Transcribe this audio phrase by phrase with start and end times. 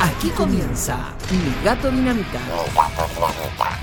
[0.00, 2.40] Aquí comienza Mi Gato Dinamita.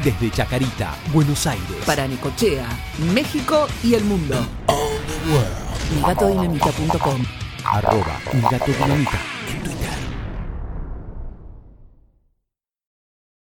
[0.03, 1.85] Desde Chacarita, Buenos Aires.
[1.85, 2.67] Para Nicochea,
[3.13, 4.35] México y el mundo.
[5.95, 7.23] MiGatoDinamita.com
[7.65, 9.19] Arroba Mi Gato Dinamita
[9.49, 9.89] en Twitter.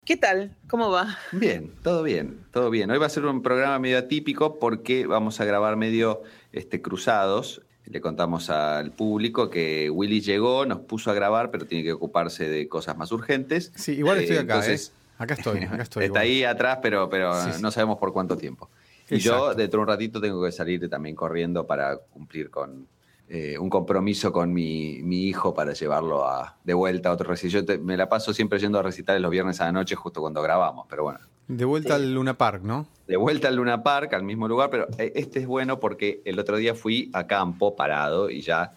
[0.04, 0.56] ¿Qué tal?
[0.68, 1.18] ¿Cómo va?
[1.32, 2.90] Bien, todo bien, todo bien.
[2.90, 6.22] Hoy va a ser un programa medio atípico porque vamos a grabar medio
[6.52, 7.62] este, cruzados.
[7.84, 12.48] Le contamos al público que Willy llegó, nos puso a grabar, pero tiene que ocuparse
[12.48, 13.72] de cosas más urgentes.
[13.74, 15.02] Sí, igual estoy Eh, acá, entonces, ¿eh?
[15.18, 16.04] Acá estoy, acá estoy.
[16.04, 16.22] Está igual.
[16.22, 17.62] ahí atrás, pero, pero Sí, sí.
[17.62, 18.70] no sabemos por cuánto tiempo.
[19.10, 22.86] Y yo, dentro de un ratito, tengo que salir también corriendo para cumplir con
[23.28, 27.50] eh, un compromiso con mi, mi hijo para llevarlo a, de vuelta a otro recital.
[27.62, 30.20] Yo te- me la paso siempre yendo a recitales los viernes a la noche, justo
[30.20, 31.18] cuando grabamos, pero bueno.
[31.56, 32.86] De vuelta al Luna Park, ¿no?
[33.06, 36.38] De vuelta al Luna Park, al mismo lugar, pero eh, este es bueno porque el
[36.38, 38.72] otro día fui a campo parado y ya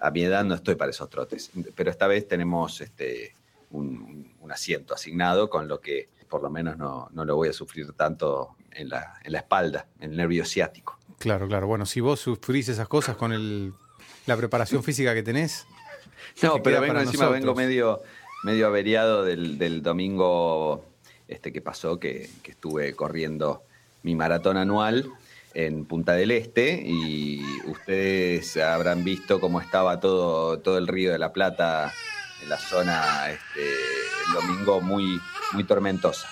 [0.00, 1.50] a mi edad no estoy para esos trotes.
[1.74, 3.34] Pero esta vez tenemos este,
[3.70, 7.52] un, un asiento asignado, con lo que por lo menos no, no lo voy a
[7.52, 10.96] sufrir tanto en la, en la espalda, en el nervio ciático.
[11.18, 11.66] Claro, claro.
[11.66, 13.72] Bueno, si vos sufrís esas cosas con el,
[14.26, 15.66] la preparación física que tenés,
[16.42, 17.32] No, pero vengo encima, nosotros.
[17.32, 18.00] vengo medio,
[18.44, 20.84] medio averiado del, del domingo
[21.30, 23.62] este que pasó, que, que estuve corriendo
[24.02, 25.10] mi maratón anual
[25.54, 31.18] en Punta del Este y ustedes habrán visto cómo estaba todo, todo el río de
[31.18, 31.92] la Plata
[32.42, 33.62] en la zona este,
[34.28, 35.20] el domingo muy,
[35.52, 36.28] muy tormentosa.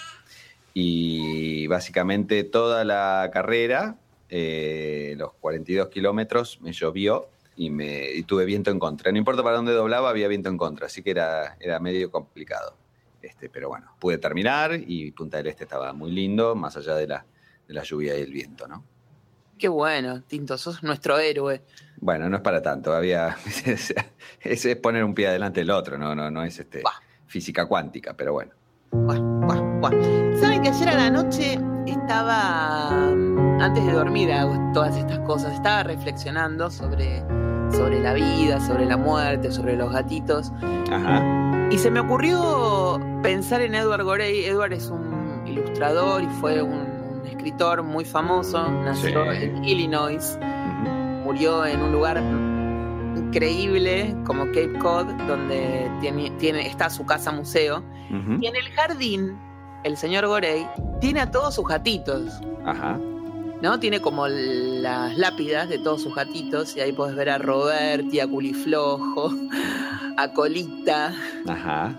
[0.74, 3.96] Y básicamente toda la carrera,
[4.28, 9.10] eh, los 42 kilómetros, me llovió y, me, y tuve viento en contra.
[9.10, 12.76] No importa para dónde doblaba, había viento en contra, así que era, era medio complicado.
[13.20, 17.06] Este, pero bueno, pude terminar y Punta del Este estaba muy lindo, más allá de
[17.06, 17.26] la,
[17.66, 18.84] de la lluvia y el viento, ¿no?
[19.58, 21.62] Qué bueno, Tinto, sos nuestro héroe.
[21.96, 26.14] Bueno, no es para tanto, había, es, es poner un pie adelante del otro, no,
[26.14, 26.82] no, no es este,
[27.26, 28.52] física cuántica, pero bueno.
[30.40, 35.54] ¿Saben que ayer a la noche estaba, mm, antes de dormir, hago todas estas cosas,
[35.54, 37.20] estaba reflexionando sobre,
[37.72, 40.52] sobre la vida, sobre la muerte, sobre los gatitos,
[40.90, 41.47] Ajá.
[41.70, 44.44] Y se me ocurrió pensar en Edward Gorey.
[44.44, 46.72] Edward es un ilustrador y fue un,
[47.20, 49.44] un escritor muy famoso, nació Sí.
[49.44, 50.38] en Illinois.
[51.24, 52.22] Murió en un lugar
[53.16, 57.82] increíble como Cape Cod, donde tiene, tiene, está su casa museo.
[58.40, 59.38] Y en el jardín,
[59.84, 60.66] el señor Gorey
[61.00, 62.98] tiene a todos sus gatitos, Ajá.
[63.62, 63.80] ¿No?
[63.80, 68.26] Tiene como las lápidas de todos sus gatitos, y ahí podés ver a Roberti, a
[68.28, 69.32] Culiflojo,
[70.16, 71.14] a Colita,
[71.48, 71.94] Ajá.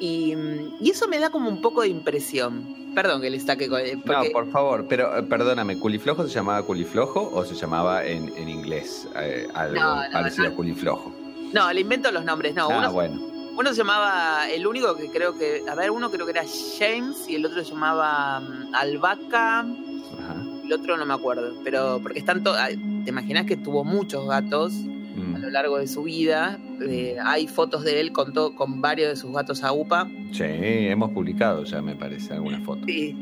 [0.00, 0.34] y,
[0.80, 2.74] y eso me da como un poco de impresión.
[2.94, 3.66] Perdón que le saque.
[3.66, 8.02] eh, porque- No, por favor, pero eh, perdóname, ¿culiflojo se llamaba culiflojo o se llamaba
[8.04, 10.52] en, en inglés eh, algo No, no, parecido no.
[10.52, 11.12] a culiflojo?
[11.52, 12.68] No, le invento los nombres, no.
[12.70, 13.20] ah, uno, bueno.
[13.58, 16.44] uno se llamaba, el único que creo que, a ver, uno creo que era
[16.78, 19.66] James y el otro se llamaba mm, Albaca.
[20.66, 22.58] El otro no me acuerdo, pero porque están todos,
[23.04, 25.52] te imaginas que tuvo muchos gatos a lo Mm.
[25.52, 29.32] largo de su vida, eh, hay fotos de él con, todo, con varios de sus
[29.32, 32.86] gatos a UPA, Sí, hemos publicado ya, me parece, alguna foto.
[32.86, 33.16] y,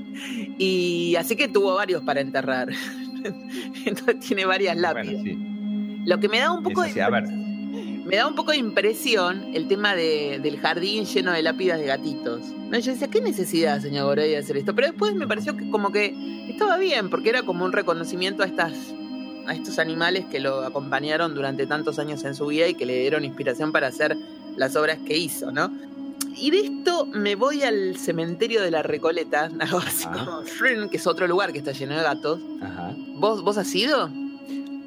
[0.59, 2.69] y así que tuvo varios para enterrar,
[3.87, 5.22] entonces tiene varias lápidas.
[5.22, 6.00] Bueno, sí.
[6.06, 7.25] Lo que me da un poco de a ver.
[8.05, 11.87] Me da un poco de impresión el tema de- del jardín lleno de lápidas de
[11.87, 12.41] gatitos.
[12.71, 12.79] ¿No?
[12.79, 14.75] Yo decía, ¿qué necesidad, señor Gorey, de hacer esto?
[14.75, 16.15] Pero después me pareció que como que
[16.49, 18.73] estaba bien, porque era como un reconocimiento a estas
[19.47, 22.99] a estos animales que lo acompañaron durante tantos años en su vida y que le
[22.99, 24.17] dieron inspiración para hacer
[24.57, 25.71] las obras que hizo, ¿no?
[26.35, 30.41] Y de esto me voy al cementerio de la Recoleta, algo así Ah.
[30.75, 32.41] como que es otro lugar que está lleno de gatos.
[32.63, 32.95] Ajá.
[33.17, 34.09] ¿Vos, vos has ido?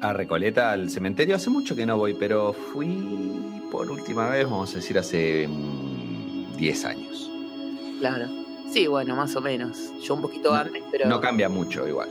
[0.00, 2.86] A Recoleta, al cementerio, hace mucho que no voy, pero fui
[3.70, 7.30] por última vez, vamos a decir, hace mm, 10 años.
[7.98, 8.28] Claro.
[8.72, 9.92] Sí, bueno, más o menos.
[10.02, 11.08] Yo un poquito antes, pero...
[11.08, 12.08] No cambia mucho igual.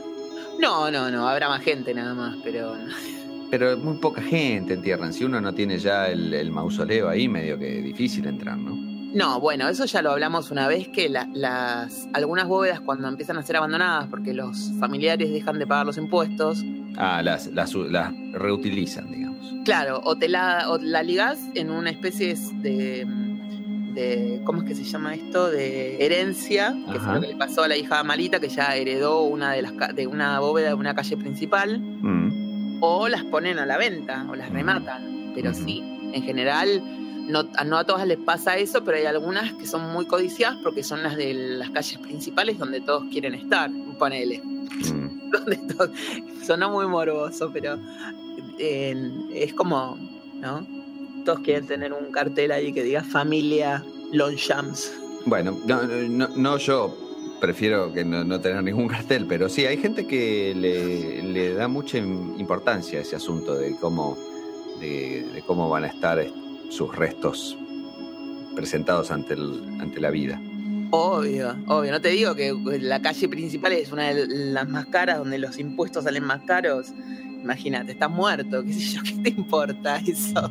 [0.60, 2.74] No, no, no, habrá más gente nada más, pero
[3.50, 5.12] Pero muy poca gente entierran.
[5.12, 8.97] Si uno no tiene ya el, el mausoleo ahí, medio que difícil entrar, ¿no?
[9.14, 13.38] No, bueno, eso ya lo hablamos una vez que la- las algunas bóvedas cuando empiezan
[13.38, 16.64] a ser abandonadas porque los familiares dejan de pagar los impuestos,
[16.96, 19.54] Ah, las, las, las reutilizan, digamos.
[19.64, 23.06] claro, o te la o la ligás en una especie de
[23.94, 25.50] de ¿cómo es que se llama esto?
[25.50, 27.14] de herencia, que Ajá.
[27.14, 30.06] lo que le pasó a la hija Malita que ya heredó una de las de
[30.06, 31.80] una bóveda de una calle principal.
[31.80, 32.78] Mm.
[32.80, 34.56] o las ponen a la venta o las Ujú.
[34.58, 35.32] rematan.
[35.34, 35.82] Pero sí,
[36.12, 36.80] en general
[37.28, 40.58] no, a- no a todas les pasa eso, pero hay algunas que son muy codiciadas
[40.62, 43.70] porque son las de las calles principales donde todos quieren estar.
[43.98, 44.40] Ponele.
[44.42, 45.08] Mm.
[45.30, 45.58] Donde
[46.46, 47.78] sonó muy morboso, pero
[48.58, 48.96] eh,
[49.34, 49.98] es como,
[50.40, 50.66] ¿no?
[51.24, 54.90] Todos quieren tener un cartel ahí que diga familia Longchamps.
[55.26, 56.96] Bueno, no, no, no yo
[57.40, 61.68] prefiero que no, no tener ningún cartel, pero sí, hay gente que le, le da
[61.68, 64.16] mucha im- importancia a ese asunto de cómo,
[64.80, 66.34] de, de cómo van a estar est-
[66.68, 67.56] sus restos
[68.54, 70.40] presentados ante, el- ante la vida.
[70.90, 71.92] Obvio, obvio.
[71.92, 75.58] No te digo que la calle principal es una de las más caras, donde los
[75.58, 76.92] impuestos salen más caros.
[77.42, 80.50] Imagínate, estás muerto, qué sé yo, ¿qué te importa eso?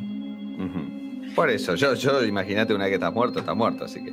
[1.34, 4.12] Por eso, yo, yo imagínate una vez que estás muerto, está muerto, así que...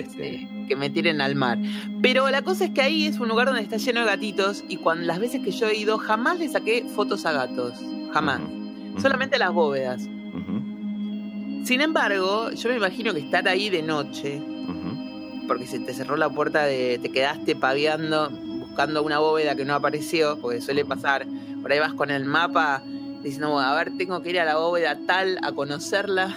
[0.00, 1.58] este, Sí, que me tiren al mar.
[2.02, 4.76] Pero la cosa es que ahí es un lugar donde está lleno de gatitos y
[4.76, 7.74] cuando las veces que yo he ido jamás le saqué fotos a gatos.
[8.12, 8.40] Jamás.
[9.00, 10.02] Solamente a las bóvedas.
[11.64, 14.40] Sin embargo, yo me imagino que estar ahí de noche,
[15.46, 16.98] porque se te cerró la puerta de.
[17.00, 21.26] te quedaste paviando, buscando una bóveda que no apareció, porque suele pasar.
[21.60, 22.82] Por ahí vas con el mapa
[23.22, 26.34] diciendo, a ver, tengo que ir a la bóveda tal a conocerla.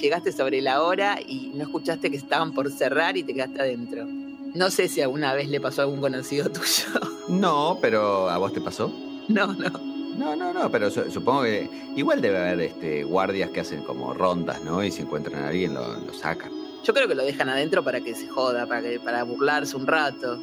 [0.00, 4.06] Llegaste sobre la hora y no escuchaste que estaban por cerrar y te quedaste adentro.
[4.54, 7.00] No sé si alguna vez le pasó a algún conocido tuyo.
[7.28, 8.92] No, pero ¿a vos te pasó?
[9.28, 9.70] No, no.
[10.16, 14.12] No, no, no, pero su- supongo que igual debe haber este, guardias que hacen como
[14.14, 14.82] rondas, ¿no?
[14.84, 16.50] Y si encuentran a alguien lo, lo sacan.
[16.84, 19.86] Yo creo que lo dejan adentro para que se joda, para, que, para burlarse un
[19.86, 20.38] rato.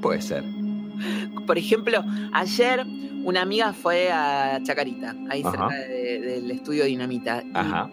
[0.00, 0.44] Puede ser.
[1.46, 2.84] Por ejemplo, ayer
[3.24, 5.50] una amiga fue a Chacarita, ahí Ajá.
[5.50, 7.42] cerca de- del estudio Dinamita.
[7.44, 7.90] y- Ajá.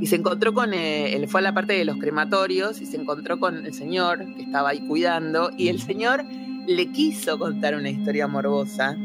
[0.00, 2.96] Y se encontró con, eh, él fue a la parte de los crematorios y se
[2.96, 6.24] encontró con el señor que estaba ahí cuidando y el señor
[6.68, 8.96] le quiso contar una historia morbosa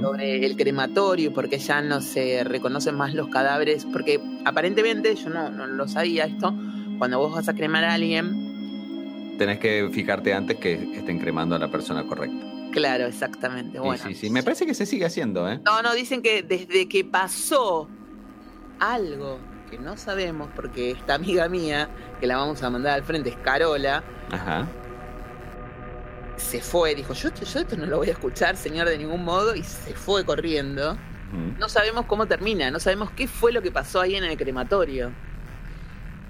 [0.00, 5.50] Sobre el crematorio porque ya no se reconocen más los cadáveres porque aparentemente yo no,
[5.50, 6.54] no lo sabía esto
[6.98, 11.58] cuando vos vas a cremar a alguien Tenés que fijarte antes que estén cremando a
[11.58, 12.44] la persona correcta.
[12.72, 14.30] claro exactamente Sí, bueno sí, sí.
[14.30, 15.60] Me parece que se sigue haciendo, ¿eh?
[15.64, 17.88] no no dicen que desde que pasó
[18.78, 19.38] algo
[19.70, 21.88] que no sabemos porque esta amiga mía
[22.20, 24.66] que la vamos a mandar al frente es Carola Ajá.
[26.40, 29.54] Se fue dijo yo, yo esto no lo voy a escuchar señor de ningún modo
[29.54, 30.96] y se fue corriendo
[31.58, 35.12] no sabemos cómo termina no sabemos qué fue lo que pasó ahí en el crematorio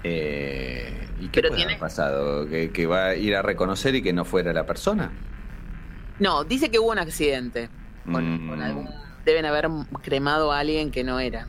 [0.03, 2.47] Eh, ¿Y qué Pero puede tiene- haber pasado?
[2.49, 5.11] ¿Que, que va a ir a reconocer y que no fuera la persona?
[6.19, 7.69] No, dice que hubo un accidente.
[8.11, 8.49] Con, Mm.
[8.49, 8.89] con algún-
[9.25, 9.67] deben haber
[10.01, 11.45] cremado a alguien que no era.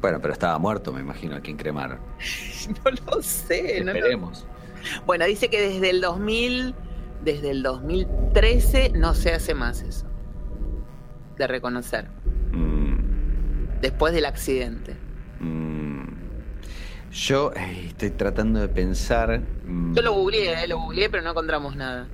[0.00, 1.98] Bueno, pero estaba muerto, me imagino, a quien cremaron.
[2.84, 3.80] No lo sé.
[3.84, 4.46] no lo- Esperemos.
[5.06, 6.74] Bueno, dice que desde el 2000,
[7.24, 10.06] desde el 2013 no se hace más eso.
[11.38, 12.06] De reconocer.
[12.52, 14.94] Mm, Después del accidente.
[15.40, 16.04] mm.
[17.12, 19.40] Yo eh, estoy tratando de pensar.
[19.64, 22.08] mm, Yo lo googleé, eh, lo googleé, pero no encontramos nada.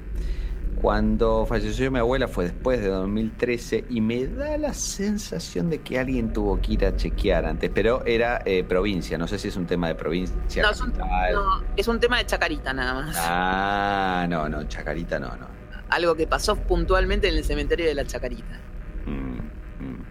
[0.76, 5.98] Cuando falleció mi abuela fue después de 2013 y me da la sensación de que
[5.98, 9.56] alguien tuvo que ir a chequear antes, pero era eh, provincia, no sé si es
[9.56, 10.62] un tema de provincia.
[10.62, 11.34] No es, un, capital.
[11.34, 13.16] no, es un tema de chacarita nada más.
[13.18, 15.46] Ah, no, no, Chacarita no, no.
[15.90, 18.58] Algo que pasó puntualmente en el cementerio de la chacarita.
[19.04, 20.04] Mm, mm.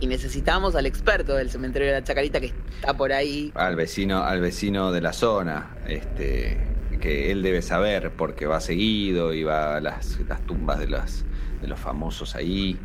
[0.00, 3.50] Y necesitamos al experto del cementerio de la chacarita que está por ahí.
[3.54, 6.58] Al vecino, al vecino de la zona, este,
[7.02, 11.24] que él debe saber porque va seguido y va a las, las tumbas de las
[11.60, 12.78] de los famosos ahí.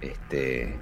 [0.00, 0.76] Este,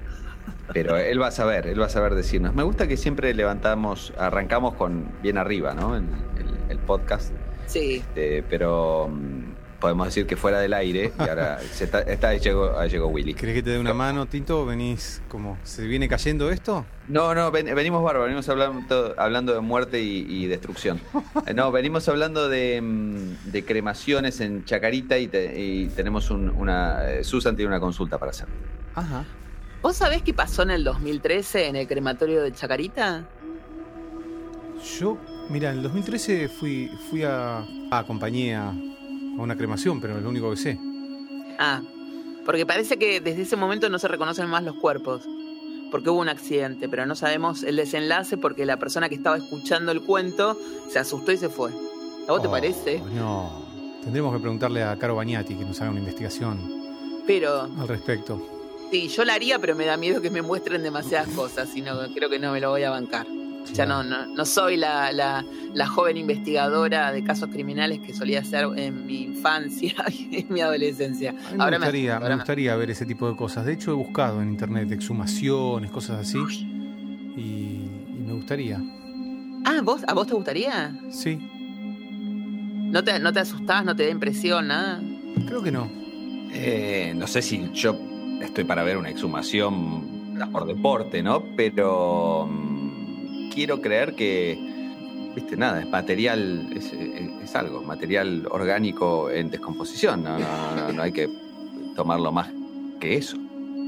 [0.73, 2.55] pero él va a saber, él va a saber decirnos.
[2.55, 5.95] Me gusta que siempre levantamos, arrancamos con bien arriba, ¿no?
[5.95, 6.09] En
[6.39, 7.31] el, el podcast.
[7.67, 7.97] Sí.
[7.97, 12.39] Este, pero mm, podemos decir que fuera del aire y ahora se está, está- ahí
[12.39, 13.33] llegó, ahí llegó Willy.
[13.33, 14.65] ¿Querés que te dé una mano, Tinto?
[14.65, 16.85] ¿Venís como se viene cayendo esto?
[17.07, 20.99] No, no, ven- venimos bárbaro, venimos hablando, hablando de muerte y, y destrucción.
[21.47, 26.49] Eh, No, venimos hablando de, mm, de cremaciones en Chacarita y, te- y tenemos un-
[26.49, 27.11] una...
[27.11, 28.47] eh, Susan tiene una consulta para hacer.
[28.95, 29.25] Ajá.
[29.81, 33.23] ¿Vos sabés qué pasó en el 2013 en el crematorio de Chacarita?
[34.99, 35.17] Yo,
[35.49, 37.57] mira, en el 2013 fui, fui a,
[37.91, 38.55] a acompañé
[39.37, 40.79] a, una cremación, pero es lo único que sé.
[41.59, 41.81] Ah,
[42.45, 45.23] porque parece que desde ese momento no se reconocen más los cuerpos.
[45.91, 49.91] Porque hubo un accidente, pero no sabemos el desenlace porque la persona que estaba escuchando
[49.91, 50.57] el cuento
[50.89, 51.71] se asustó y se fue.
[52.27, 53.01] ¿A vos te Oh, parece?
[53.13, 53.63] No.
[54.03, 56.59] Tendremos que preguntarle a Caro Bagnati que nos haga una investigación
[57.25, 58.39] Pero al respecto.
[58.91, 61.93] sí, yo la haría, pero me da miedo que me muestren demasiadas cosas y no,
[62.13, 63.25] creo que no me lo voy a bancar.
[63.73, 65.43] Ya no, no, no soy la, la,
[65.73, 70.61] la joven investigadora de casos criminales que solía ser en mi infancia y en mi
[70.61, 71.33] adolescencia.
[71.55, 73.65] Me Ahora gustaría, me ahora me- gustaría ver ese tipo de cosas.
[73.65, 76.37] De hecho, he buscado en internet exhumaciones, cosas así.
[77.37, 78.81] Y, y me gustaría.
[79.65, 80.97] Ah, ¿vos, ¿a vos te gustaría?
[81.09, 81.37] Sí,
[82.91, 83.83] ¿No te, ¿No te asustás?
[83.83, 84.67] ¿No te da impresión?
[84.67, 85.01] Nada.
[85.47, 85.89] creo que no.
[86.53, 87.97] Eh, no sé si yo
[88.41, 91.43] estoy para ver una exhumación por deporte, ¿no?
[91.57, 92.74] Pero mm,
[93.55, 94.59] quiero creer que
[95.35, 100.23] viste, nada, es material, es, es- es algo, material orgánico en descomposición.
[100.23, 101.29] No, no, no, no hay que
[101.95, 102.49] tomarlo más
[102.99, 103.37] que eso.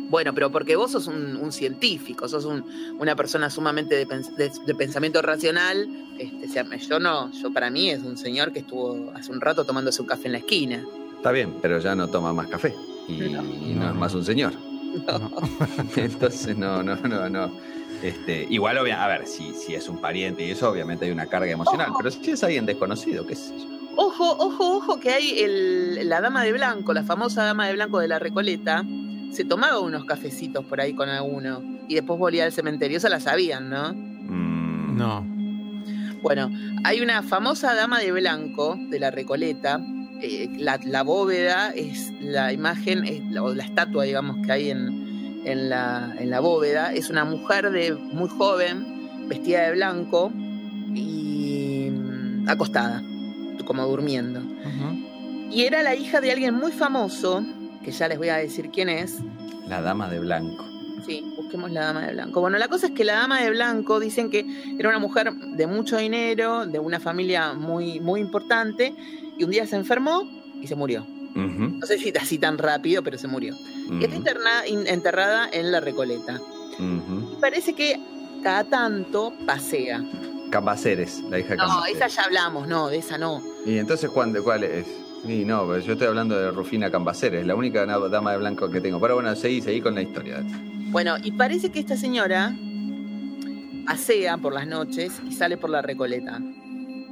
[0.10, 2.64] Bueno, pero porque vos sos un, un científico, sos un-
[3.00, 5.88] una persona sumamente de, pens- de- de pensamiento racional.
[6.18, 9.66] Este, sea, yo no, yo para mí es un señor que estuvo hace un rato
[9.66, 10.84] tomándose un café en la esquina.
[11.18, 12.74] Está bien, pero ya no toma más café.
[13.08, 13.44] Y No.
[13.44, 14.54] y no, es más un señor.
[15.06, 15.32] No.
[15.96, 17.52] Entonces, no, no, no, no.
[18.04, 21.26] Este, igual, obvia- a ver, si, si es un pariente y eso, obviamente hay una
[21.26, 21.92] carga emocional.
[21.98, 23.66] Pero si es alguien desconocido, qué sé yo.
[23.96, 28.00] Ojo, ojo, ojo, que hay el, la dama de blanco, la famosa dama de blanco
[28.00, 28.84] de la Recoleta,
[29.32, 32.98] se tomaba unos cafecitos por ahí con alguno y después volvía al cementerio.
[32.98, 33.94] Esa la sabían, ¿no?
[33.94, 35.26] Mm, No.
[36.22, 36.52] Bueno,
[36.84, 39.80] hay una famosa dama de blanco de la Recoleta.
[40.20, 44.70] eh, la, la bóveda es la imagen, es la- o la estatua, digamos, que hay
[44.72, 45.07] en,
[45.48, 46.94] en, la, en la bóveda.
[46.94, 50.32] Es una mujer de muy joven, vestida de blanco
[50.94, 53.02] y mm, acostada,
[53.66, 54.42] como durmiendo.
[55.50, 57.44] Y era la hija de alguien muy famoso,
[57.84, 59.20] que ya les voy a decir quién es.
[59.68, 60.66] La dama de blanco.
[61.06, 62.42] Sí, busquemos la dama de blanco.
[62.42, 64.46] Bueno, la cosa es que la dama de blanco dicen que
[64.78, 68.94] era una mujer de mucho dinero, de una familia muy, muy importante,
[69.38, 70.30] y un día se enfermó
[70.62, 71.08] y se murió.
[71.36, 73.54] No sé si así tan rápido, pero se murió.
[73.92, 76.40] Y está interna- enterrada en la Recoleta.
[76.80, 77.40] ujú.
[77.40, 78.00] Parece que
[78.44, 80.04] cada tanto pasea.
[80.50, 81.96] Cambaceres, la hija de No, Cambaceres.
[81.98, 83.42] esa ya hablamos, no, de esa no.
[83.66, 84.88] ¿Y entonces cuál, cuál es?
[85.26, 89.00] No, pero yo estoy hablando de Rufina Cambaceres, la única dama de blanco que tengo.
[89.00, 90.42] Pero bueno, seguí, seguí con la historia.
[90.90, 92.56] Bueno, y parece que esta señora
[93.86, 96.40] pasea por las noches y sale por la Recoleta.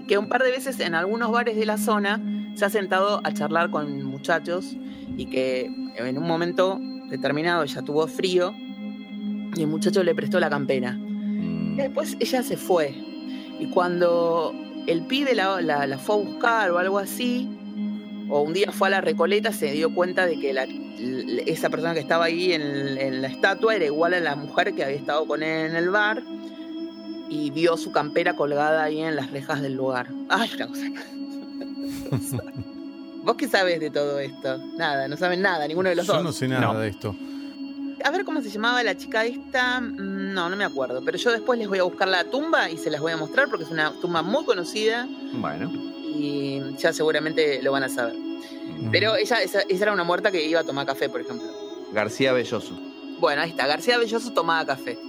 [0.08, 2.22] Que un par de veces en algunos bares de la zona
[2.56, 4.76] se ha sentado a charlar con muchachos
[5.18, 5.66] y que
[5.98, 8.54] en un momento determinado ella tuvo frío
[9.56, 10.94] y el muchacho le prestó la campera.
[10.94, 12.94] Mm, Y después ella se fue.
[13.60, 14.54] Y cuando
[14.88, 17.50] el pibe la, la- la fue a buscar o algo así,
[18.30, 20.68] o un día fue a la Recoleta, se dio cuenta de que la-
[21.46, 22.62] esa persona que estaba ahí en,
[22.98, 25.90] en la estatua era igual a la mujer que había estado con él en el
[25.90, 26.24] bar
[27.30, 30.08] y vio su campera colgada ahí en las rejas del lugar.
[30.30, 30.86] Ay, una cosa.
[33.24, 34.58] ¿Vos qué sabes de todo esto?
[34.78, 36.24] Nada, no saben nada, ninguno de los Yo dos.
[36.24, 36.80] no sé nada No.
[36.80, 37.16] de esto.
[38.04, 39.82] A ver cómo se llamaba la chica esta.
[39.82, 41.02] Mm, No, no me acuerdo.
[41.04, 43.48] Pero yo después les voy a buscar la tumba y se las voy a mostrar
[43.50, 45.72] porque es una tumba muy conocida Bueno.
[46.14, 48.14] y ya seguramente lo van a saber.
[48.16, 48.92] Mm.
[48.92, 51.48] Pero ella, esa, esa era una muerta que iba a tomar café, por ejemplo.
[51.94, 52.78] García Belloso.
[53.20, 53.66] Bueno, ahí está.
[53.66, 55.00] García Belloso tomaba café.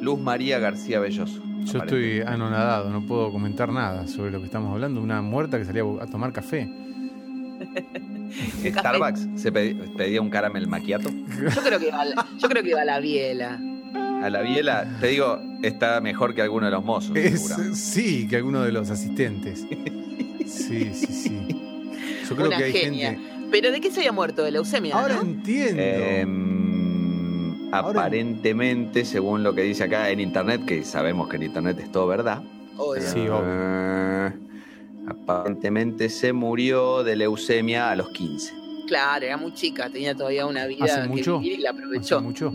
[0.00, 1.42] Luz María García Belloso.
[1.64, 5.02] Yo estoy anonadado, no puedo comentar nada sobre lo que estamos hablando.
[5.02, 6.68] Una muerta que salía a tomar café.
[8.64, 11.10] Starbucks se pedía un caramel macchiato.
[11.10, 13.58] Yo creo que iba a la, yo creo que iba a la biela.
[14.22, 17.16] A la biela, te digo, está mejor que alguno de los mozos.
[17.16, 19.66] Es- sí, que alguno de los asistentes.
[20.46, 21.38] Sí, sí, sí.
[22.28, 23.10] Yo creo Una que hay genia.
[23.12, 23.28] gente.
[23.50, 24.42] ¿Pero de qué se había muerto?
[24.42, 24.94] ¿De leucemia?
[24.94, 25.22] Ahora ¿no?
[25.22, 25.80] entiendo.
[25.82, 26.67] Em,
[27.72, 31.92] Ahora- aparentemente, según lo que dice acá en internet, que sabemos que en internet es
[31.92, 32.42] todo verdad.
[32.76, 33.02] Obvio.
[33.02, 34.32] Sí, obvio.
[35.06, 38.52] aparentemente se murió de leucemia a los 15.
[38.86, 41.38] Claro, era muy chica, tenía todavía una vida ¿Hace que mucho?
[41.40, 42.20] vivir y la ¿Hace aprovechó.
[42.20, 42.52] mucho?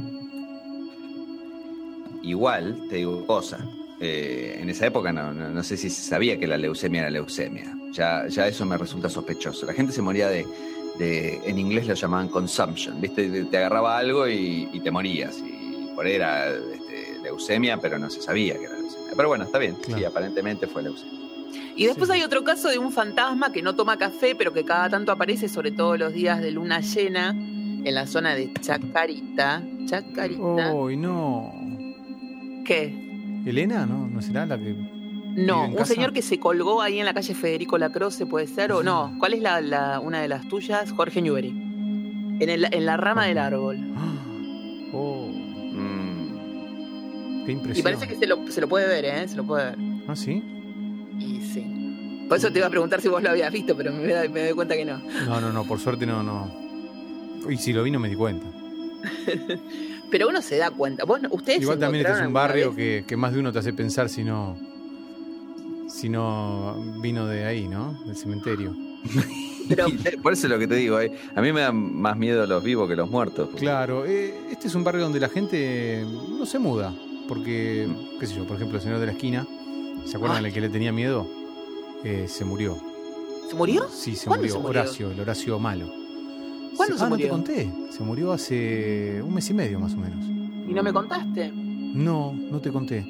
[2.22, 3.58] Igual, te digo cosa.
[4.00, 7.10] eh, en esa época no, no, no sé si se sabía que la leucemia era
[7.10, 7.74] leucemia.
[7.92, 9.66] Ya, ya eso me resulta sospechoso.
[9.66, 10.46] La gente se moría de,
[11.00, 13.30] de- en inglés lo llamaban consumption, ¿viste?
[13.30, 15.38] Te, te agarraba algo y, y te morías.
[15.40, 19.14] Y por ahí era este, leucemia, pero no se sabía que era leucemia.
[19.16, 19.76] Pero bueno, está bien.
[19.78, 20.08] Sí, Claro.
[20.08, 21.20] aparentemente fue leucemia.
[21.76, 22.18] Y después Sí.
[22.18, 25.50] hay otro caso de un fantasma que no toma café, pero que cada tanto aparece,
[25.50, 29.62] sobre todo los días de luna llena, en la zona de Chacarita.
[29.86, 30.74] Chacarita.
[30.74, 31.52] Uy, no.
[32.66, 33.42] ¿Qué?
[33.46, 33.86] ¿Elena?
[33.86, 34.08] ¿No?
[34.08, 34.76] ¿No será la que.?
[35.36, 35.94] No, ¿Vive en un casa?
[35.94, 39.16] señor que se colgó ahí en la calle Federico Lacroce, puede ser, o no.
[39.20, 40.92] ¿Cuál es la, la- una de las tuyas?
[40.92, 41.50] Jorge Newbery.
[42.40, 43.78] En, el- en la rama del árbol.
[44.96, 46.36] Oh, Mm,
[47.48, 47.80] qué impresión.
[47.80, 49.28] Y parece que se lo, se lo puede ver, ¿eh?
[49.28, 49.78] Se lo puede ver.
[50.08, 50.44] ¿Ah, sí?
[51.20, 52.26] Y sí.
[52.30, 54.44] Por eso te iba a preguntar si vos lo habías visto, pero me, doy- me
[54.46, 55.00] doy cuenta que no.
[55.26, 56.48] No, no, no, por suerte no, no.
[57.50, 58.46] Y si lo vi no me di cuenta.
[60.12, 61.06] Pero uno se da cuenta.
[61.06, 64.10] ¿Vos, ¿Ustedes Igual también este es un barrio que más de uno te hace pensar
[64.10, 64.56] si no.
[65.94, 67.94] Si no vino de ahí, ¿no?
[68.06, 68.76] Del cementerio.
[69.70, 69.86] Pero-
[70.24, 71.00] Por eso es lo que te digo.
[71.00, 73.50] eh, A mí me dan más miedo los vivos que los muertos.
[73.56, 76.04] Claro, eh, este es un barrio donde la gente
[76.38, 76.94] no se muda.
[77.28, 77.88] Porque,
[78.20, 79.48] qué sé yo, por ejemplo, el señor de la esquina,
[80.06, 80.44] ¿se acuerdan Ay.
[80.46, 81.26] del que le tenía miedo?
[82.04, 82.76] Eh, se murió.
[83.50, 83.88] ¿Se murió?
[83.90, 84.54] Sí, se ¿Cuándo murió.
[84.56, 84.82] se murió?
[84.82, 85.88] Horacio, el Horacio malo.
[86.76, 87.28] ¿Cuándo se ah, murió?
[87.38, 87.72] no te conté.
[87.92, 90.26] Se murió hace un mes y medio más o menos.
[90.68, 91.52] Y no me contaste.
[91.54, 93.06] No, no te conté.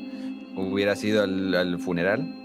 [0.56, 2.42] ¿Hubieras ido al, al funeral?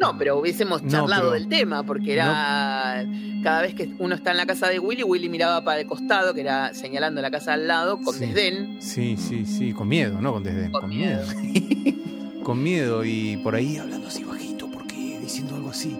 [0.00, 3.04] No, pero hubiésemos No, charlado pero- del tema, porque era
[3.42, 6.34] cada vez que uno está en la casa de Willy, Willy miraba para el costado,
[6.34, 8.26] que era señalando la casa al lado, con Sí.
[8.26, 8.76] desdén.
[8.80, 11.22] Sí, sí, sí, con miedo, no con desdén, Con con, miedo.
[12.42, 15.96] con miedo y por ahí hablando así bajito, porque diciendo algo así.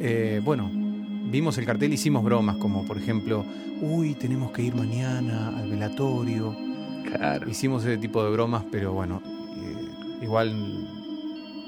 [0.00, 0.70] Eh, bueno,
[1.30, 3.44] vimos el cartel, hicimos bromas como por ejemplo,
[3.80, 6.56] uy, tenemos que ir mañana al velatorio.
[7.12, 7.48] Claro.
[7.48, 9.22] Hicimos ese tipo de bromas, pero bueno,
[9.56, 10.86] eh, igual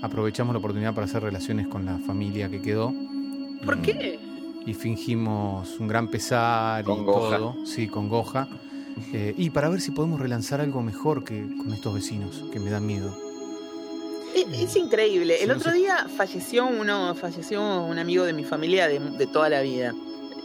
[0.03, 2.93] aprovechamos la oportunidad para hacer relaciones con la familia que quedó.
[3.65, 4.19] ¿Por Y- qué?
[4.67, 7.39] y fingimos un gran pesar y Congoja.
[7.39, 8.47] todo, sí, congoja.
[9.13, 12.71] Eh, y para ver si podemos relanzar algo mejor que con estos vecinos, que me
[12.71, 13.17] dan miedo.
[14.35, 15.37] Es, es increíble.
[15.39, 15.79] Sí, El no otro sé.
[15.79, 19.95] día falleció uno, falleció un amigo de mi familia de, de toda la vida.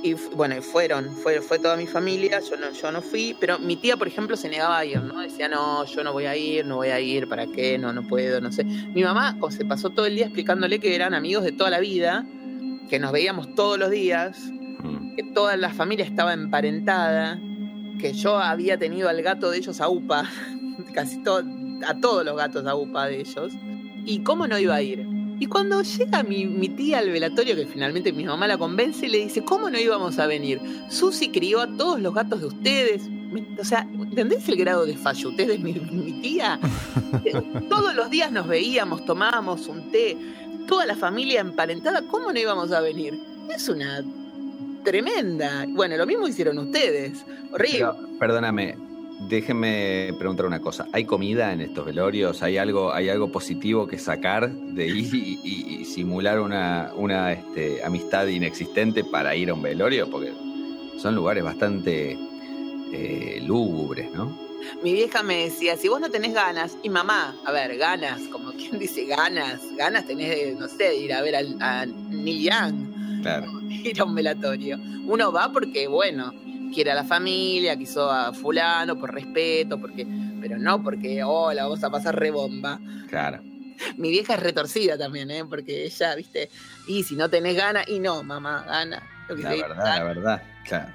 [0.05, 3.57] Y bueno, y fueron, fue, fue toda mi familia, yo no, yo no fui, pero
[3.57, 5.19] mi tía, por ejemplo, se negaba a ir, ¿no?
[5.19, 7.79] Decía, no, yo no voy a ir, no voy a ir, ¿para qué?
[7.79, 8.63] No, no puedo, no sé.
[8.63, 11.79] Mi mamá o se pasó todo el día explicándole que eran amigos de toda la
[11.79, 12.23] vida,
[12.87, 14.51] que nos veíamos todos los días,
[14.85, 15.15] Mm.
[15.15, 17.39] que toda la familia estaba emparentada,
[17.99, 20.29] que yo había tenido al gato de ellos a UPA,
[20.93, 21.43] casi todo,
[21.87, 23.53] a todos los gatos a UPA de ellos,
[24.05, 25.07] y cómo no iba a ir.
[25.39, 29.19] Y cuando llega mi, mi tía al velatorio, que finalmente mi mamá la convence, le
[29.19, 30.61] dice, ¿cómo no íbamos a venir?
[30.89, 33.03] Susi crió a todos los gatos de ustedes.
[33.59, 36.59] O sea, ¿entendés el grado de fallutez de mi, mi tía?
[37.69, 40.15] Todos los días nos veíamos, tomábamos un té,
[40.67, 43.19] toda la familia emparentada, ¿cómo no íbamos a venir?
[43.53, 44.03] Es una
[44.83, 45.65] tremenda.
[45.69, 47.25] Bueno, lo mismo hicieron ustedes.
[47.51, 47.79] Horrible.
[47.79, 48.77] Pero, perdóname,
[49.19, 50.87] déjenme preguntar una cosa.
[50.91, 52.43] ¿Hay comida en estos velorios?
[52.43, 57.31] ¿Hay algo, hay algo positivo que sacar de ir y, y- y simular una, una
[57.33, 60.09] este, amistad inexistente para ir a un velorio?
[60.09, 60.33] Porque
[60.97, 62.17] son lugares bastante
[62.91, 64.37] eh, lúgubres, ¿no?
[64.81, 68.51] Mi vieja me decía, si vos no tenés ganas, y mamá, a ver, ganas, como
[68.53, 72.49] quien dice ganas, ganas tenés de, no sé, de ir a ver al- a, Neil
[72.49, 73.47] Young, Claro.
[73.69, 74.79] ir a un velatorio.
[75.05, 76.33] Uno va porque, bueno,
[76.75, 80.05] quiere a la familia, quiso a fulano, por respeto, porque,
[80.41, 82.79] pero no porque, hola, vamos a pasar rebomba.
[83.09, 83.41] Claro.
[83.97, 85.45] Mi vieja es retorcida también, ¿eh?
[85.45, 86.49] Porque ella, viste,
[86.87, 89.01] y si no tenés ganas, y no, mamá, gana.
[89.29, 90.43] Lo que La verdad, la verdad.
[90.65, 90.93] Claro.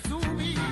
[0.00, 0.71] Si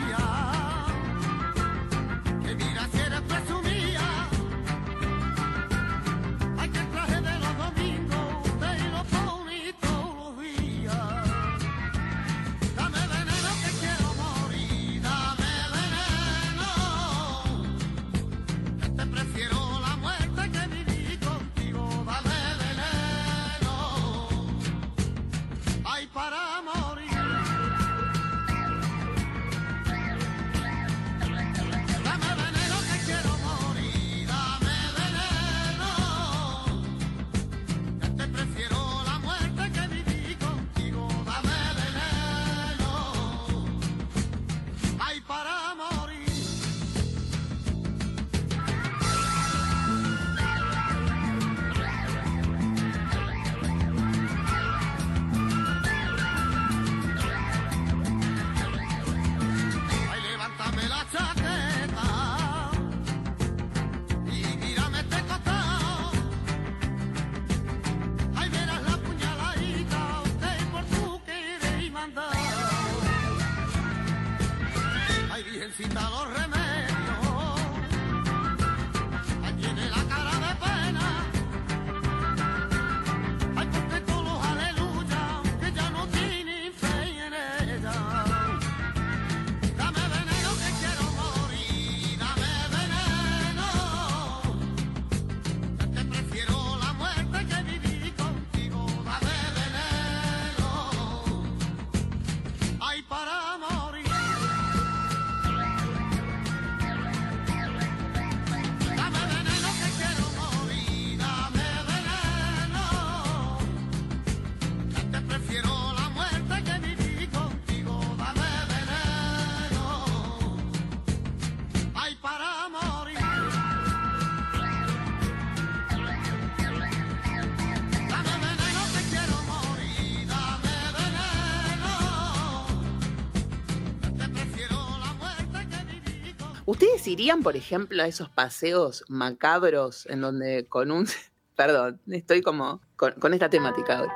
[137.10, 141.06] irían, por ejemplo, a esos paseos macabros en donde con un...
[141.56, 144.08] Perdón, estoy como con, con esta temática hoy.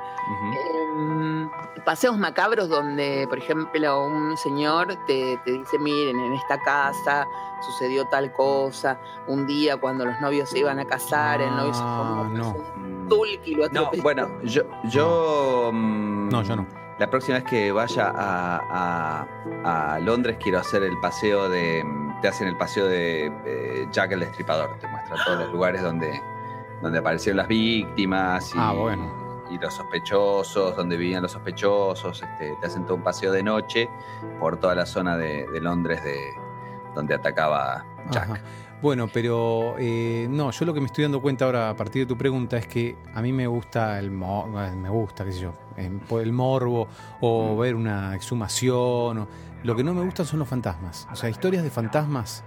[0.97, 1.49] Em,
[1.85, 7.27] paseos macabros donde, por ejemplo, un señor te, te dice, miren, en esta casa
[7.63, 11.81] sucedió tal cosa, un día cuando los novios se iban a casar, el novio se
[11.83, 12.49] Ah, formó no.
[12.75, 14.03] un tulki y lo No, atropelló.
[14.03, 16.65] bueno, yo, yo mm, No, yo no.
[16.97, 19.25] La próxima vez que vaya a,
[19.63, 21.83] a- a Londres quiero hacer el paseo de.
[22.21, 24.77] Te hacen el paseo de eh, Jack el Destripador.
[24.79, 26.19] Te muestra todos los lugares donde,
[26.81, 29.43] donde aparecieron las víctimas y, Ah, bueno.
[29.51, 32.23] y los sospechosos, donde vivían los sospechosos.
[32.23, 33.89] Este, te hacen todo un paseo de noche
[34.39, 36.17] por toda la zona de, de Londres de
[36.95, 38.23] donde atacaba Jack.
[38.29, 38.41] Ajá.
[38.81, 42.05] Bueno, pero eh, no, yo lo que me estoy dando cuenta ahora a partir de
[42.07, 45.53] tu pregunta es que a mí me gusta el eh, me gusta, qué sé yo,
[46.07, 46.87] por el morbo
[47.21, 47.59] o Mm.
[47.59, 49.19] ver una exhumación.
[49.19, 49.27] o-
[49.65, 51.07] lo que no me gustan son los fantasmas.
[51.11, 52.43] O sea, historias de fantasmas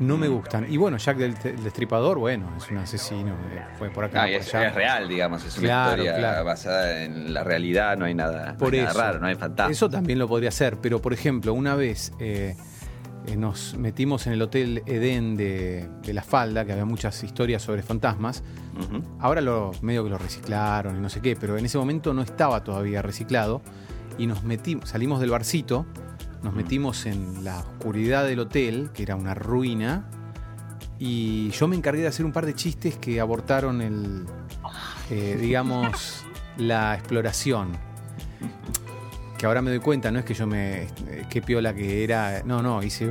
[0.00, 0.70] no me gustan.
[0.70, 4.22] Y bueno, Jack del el Destripador, bueno, es un asesino, eh, fue por acá.
[4.22, 4.68] Por es, allá.
[4.68, 6.44] es real, digamos, es una Claro, historia claro.
[6.44, 8.98] basada en la realidad, no hay nada, no Por nada eso.
[8.98, 9.72] raro, no hay fantasma.
[9.72, 12.56] Eso también lo podría hacer, pero por ejemplo, una vez eh,
[13.26, 17.62] eh, nos metimos en el Hotel Edén de, de La Falda, que había muchas historias
[17.62, 18.42] sobre fantasmas.
[19.18, 22.22] Ahora lo medio que lo reciclaron y no sé qué, pero en ese momento no
[22.22, 23.60] estaba todavía reciclado.
[24.16, 25.86] Y nos metimos, salimos del barcito,
[26.42, 30.08] nos metimos en la oscuridad del hotel, que era una ruina.
[30.98, 34.26] Y yo me encargué de hacer un par de chistes que abortaron el,
[35.10, 36.24] eh, digamos,
[36.56, 37.72] la exploración.
[39.36, 40.82] Que ahora me doy cuenta, no es que yo me.
[40.82, 42.42] eh, qué piola que era.
[42.44, 43.08] No, no, hice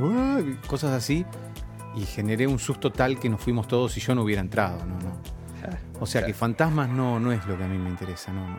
[0.66, 1.24] cosas así
[1.98, 4.98] y generé un susto tal que nos fuimos todos y yo no hubiera entrado, no,
[4.98, 5.38] no.
[6.00, 8.58] O sea que fantasmas no, no es lo que a mí me interesa, no, no.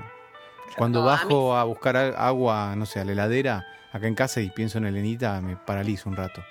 [0.77, 4.77] Cuando bajo a, buscar agua, no sé, a la heladera, acá en casa y pienso
[4.77, 6.43] en Elenita, me paralizo un rato.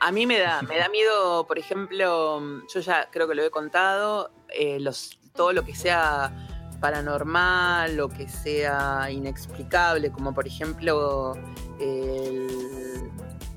[0.00, 2.40] A mí me da, me da miedo, por ejemplo,
[2.72, 6.32] yo ya creo que lo he contado, eh, los, todo lo que sea
[6.80, 11.34] paranormal, lo que sea inexplicable, como por ejemplo
[11.80, 13.10] el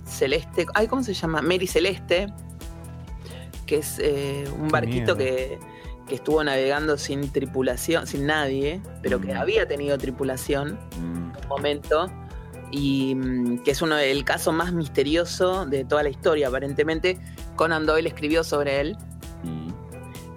[0.05, 1.41] Celeste, ay, ¿cómo se llama?
[1.41, 2.27] Mary Celeste,
[3.65, 5.17] que es eh, un Qué barquito miedo.
[5.17, 5.59] que,
[6.07, 9.37] que estuvo navegando sin tripulación, sin nadie, pero que Mm.
[9.37, 11.33] había tenido tripulación Mm.
[11.41, 12.09] un momento
[12.71, 17.17] y mm, que es uno del caso más misterioso de toda la historia aparentemente
[17.55, 18.97] Conan Doyle escribió sobre él
[19.43, 19.69] Mm.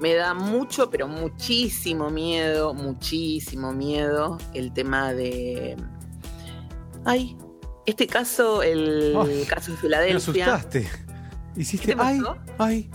[0.01, 5.77] me da mucho pero muchísimo miedo muchísimo miedo el tema de
[7.05, 7.37] ay
[7.87, 9.15] este caso el
[9.49, 10.89] caso de Me Filadelfia asustaste.
[11.57, 12.37] Hiciste, ¿Qué te ay, pasó?
[12.59, 12.91] ay.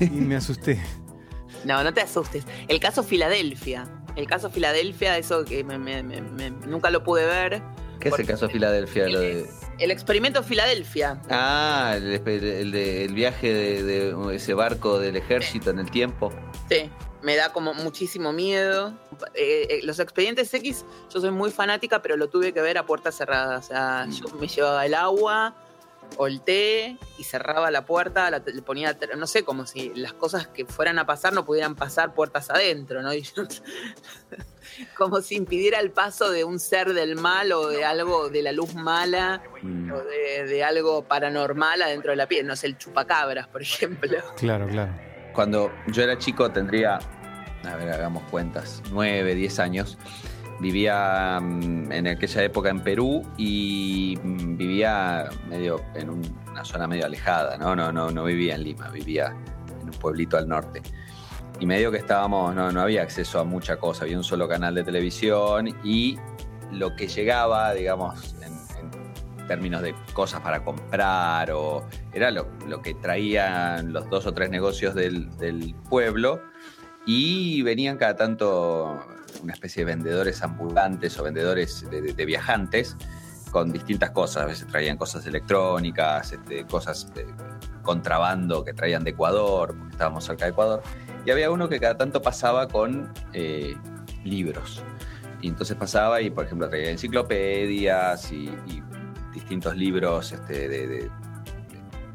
[0.00, 0.78] Y me asusté.
[1.64, 6.20] no no te asustes el caso Filadelfia el caso Filadelfia eso que me- me- me-
[6.20, 7.62] me- nunca lo pude ver
[8.00, 9.08] ¿Qué es el caso de Filadelfia?
[9.08, 9.46] Lo de-
[9.78, 15.70] el experimento Filadelfia Ah, el, el de- el viaje de, de ese barco del ejército
[15.70, 16.32] en el tiempo.
[16.68, 16.90] Sí,
[17.22, 18.94] me da como muchísimo miedo.
[19.34, 22.86] Eh, eh, los expedientes X, yo soy muy fanática, pero lo tuve que ver a
[22.86, 23.58] puerta cerrada.
[23.58, 24.12] O sea, Mm.
[24.12, 25.54] yo me llevaba el agua
[26.16, 30.12] o el té y cerraba la puerta, la- le ponía, no sé, como si las
[30.12, 33.12] cosas que fueran a pasar no pudieran pasar puertas adentro, ¿no?
[33.14, 33.44] Y yo-
[34.96, 38.52] como si impidiera el paso de un ser del mal o de algo de la
[38.52, 39.92] luz mala Mm.
[39.92, 42.46] o de, de algo paranormal adentro de la piel.
[42.46, 44.16] No sé, el chupacabras, por ejemplo.
[44.36, 44.92] Claro, claro.
[45.34, 46.98] Cuando yo era chico tendría,
[47.64, 49.98] a ver, hagamos cuentas, 9, 10 años.
[50.60, 56.86] Vivía mm, en aquella época en Perú y mm, vivía medio en un- una zona
[56.86, 57.74] medio alejada, ¿no?
[57.74, 59.34] No, no, no vivía en Lima, vivía
[59.80, 60.82] en un pueblito al norte.
[61.58, 64.74] Y medio que estábamos, no, no había acceso a mucha cosa, había un solo canal
[64.74, 66.18] de televisión y
[66.72, 68.52] lo que llegaba, digamos, en,
[69.40, 74.32] en términos de cosas para comprar o era lo, lo que traían los dos o
[74.32, 76.40] tres negocios del, del pueblo
[77.06, 79.00] y venían cada tanto
[79.42, 82.96] una especie de vendedores ambulantes o vendedores de, viajantes
[83.50, 84.44] con distintas cosas.
[84.44, 87.26] A veces traían cosas electrónicas, este, cosas de
[87.82, 90.82] contrabando que traían de Ecuador, porque estábamos cerca de Ecuador.
[91.24, 93.76] Y había uno que cada tanto pasaba con eh,
[94.24, 94.82] libros.
[95.42, 98.50] Y entonces pasaba y, por ejemplo, traía enciclopedias y,
[99.32, 101.08] distintos libros este,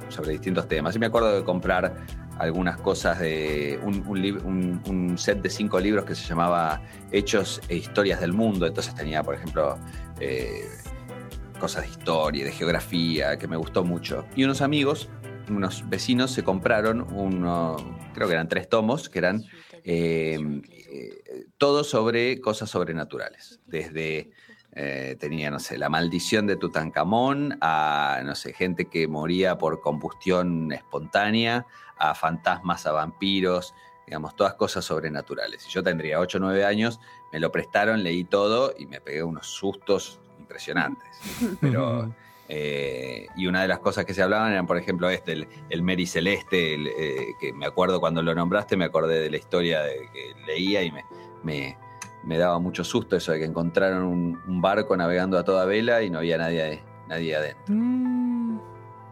[0.10, 0.96] sobre distintos temas.
[0.96, 1.96] Y me acuerdo de comprar
[2.38, 8.34] algunas cosas de un, set de cinco libros que se llamaba Hechos e Historias del
[8.34, 8.66] Mundo.
[8.66, 9.78] Entonces tenía, por ejemplo,
[10.20, 10.68] eh,
[11.60, 14.26] cosas de historia, de geografía, que me gustó mucho.
[14.36, 15.10] Y unos amigos,
[15.50, 17.78] unos vecinos, se compraron uno,
[18.14, 19.44] creo que eran tres tomos, que eran
[19.84, 23.62] eh, eh, todo sobre cosas sobrenaturales.
[23.66, 24.32] Desde
[24.76, 29.80] eh, tenía, no sé, la maldición de Tutankamón, a, no sé, gente que moría por
[29.80, 31.66] combustión espontánea,
[31.98, 33.74] a fantasmas, a vampiros,
[34.06, 35.66] digamos, todas cosas sobrenaturales.
[35.66, 37.00] Y yo tendría 8 o 9 años,
[37.32, 41.08] me lo prestaron, leí todo y me pegué unos sustos impresionantes.
[41.62, 42.14] Pero,
[42.50, 45.82] eh, y una de las cosas que se hablaban eran, por ejemplo, este, el, el
[45.84, 49.82] Mary Celeste, el, eh, que me acuerdo cuando lo nombraste, me acordé de la historia
[49.82, 51.06] de, que leía y me,
[51.44, 51.78] me,
[52.26, 56.02] me daba mucho susto eso de que encontraron un, un barco navegando a toda vela
[56.04, 57.64] y no había nadie, nadie adentro.
[57.68, 58.60] Mm,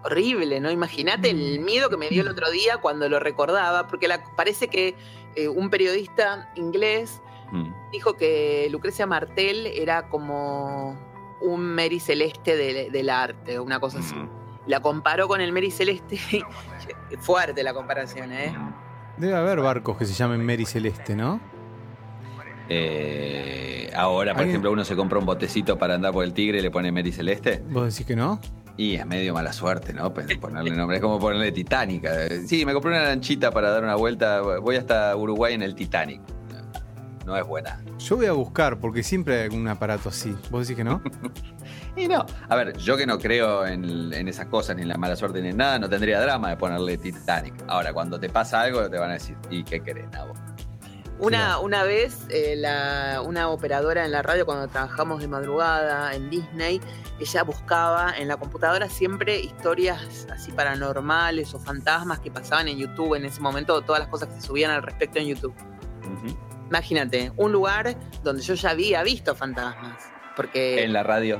[0.05, 0.69] Horrible, ¿no?
[0.69, 4.67] Imagínate el miedo que me dio el otro día cuando lo recordaba, porque la- parece
[4.67, 4.95] que
[5.35, 7.21] eh, un periodista inglés
[7.51, 7.71] Mm.
[7.91, 10.97] dijo que Lucrecia Martel era como
[11.39, 14.15] un Mary Celeste de- del arte, una cosa así.
[14.15, 14.29] Mm.
[14.67, 16.17] La comparó con el Mary Celeste.
[17.19, 18.53] Fuerte la comparación, ¿eh?
[19.17, 21.39] Debe haber barcos que se llamen Mary Celeste, ¿no?
[22.69, 24.49] Eh, ahora, por ¿Alguien?
[24.49, 27.11] ejemplo, uno se compra un botecito para andar por el tigre y le pone Mary
[27.11, 27.63] Celeste.
[27.69, 28.39] ¿Vos decís que no?
[28.75, 30.13] Y es medio mala suerte, ¿no?
[30.13, 30.97] Pues ponerle nombre.
[30.97, 32.07] Es como ponerle Titanic.
[32.47, 34.41] Sí, me compré una lanchita para dar una vuelta.
[34.41, 36.21] Voy hasta Uruguay en el Titanic.
[37.25, 37.81] No es buena.
[37.99, 40.35] Yo voy a buscar porque siempre hay algún aparato así.
[40.49, 41.01] ¿Vos decís que no?
[41.95, 42.25] Y no.
[42.49, 45.43] A ver, yo que no creo en, en esas cosas, ni en la mala suerte,
[45.43, 47.53] ni en nada, no tendría drama de ponerle Titanic.
[47.67, 50.33] Ahora, cuando te pasa algo, te van a decir, ¿y qué querés, Nabo?
[51.19, 56.29] Una, una vez, eh, la- una operadora en la radio, cuando trabajamos de madrugada en
[56.29, 56.81] Disney,
[57.19, 63.15] ella buscaba en la computadora siempre historias así paranormales o fantasmas que pasaban en YouTube
[63.15, 65.53] en ese momento, todas las cosas que se subían al respecto en YouTube.
[66.67, 70.03] Imagínate, un lugar donde yo ya había visto fantasmas.
[70.35, 71.39] Porque, En la radio.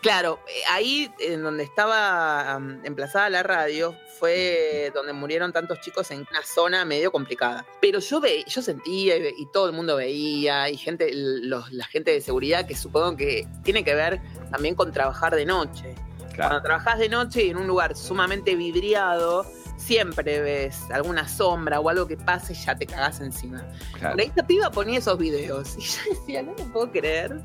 [0.00, 6.20] Claro, eh, ahí en donde estaba emplazada la radio fue donde murieron tantos chicos en
[6.30, 7.66] una zona medio complicada.
[7.80, 11.72] Pero yo ve, yo sentía y, ve- y todo el mundo veía, y gente, los-
[11.72, 15.94] la gente de seguridad que supongo que tiene que ver también con trabajar de noche.
[16.34, 16.50] Claro.
[16.50, 19.44] Cuando trabajas de noche y en un lugar sumamente vidriado,
[19.84, 23.62] siempre ves alguna sombra o algo que pase y ya te cagás encima.
[23.98, 24.16] claro.
[24.18, 27.40] Ahí esta piba ponía esos videos y yo decía, no me puedo creer.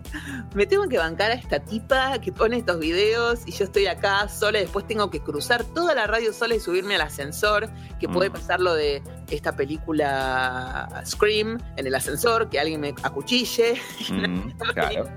[0.53, 4.27] Me tengo que bancar a esta tipa que pone estos videos y yo estoy acá
[4.29, 7.69] sola y después tengo que cruzar toda la radio sola y subirme al ascensor,
[7.99, 8.33] que puede Mm.
[8.33, 13.79] pasar lo de esta película Scream en el ascensor, que alguien me acuchille,
[14.11, 15.09] Mm, claro.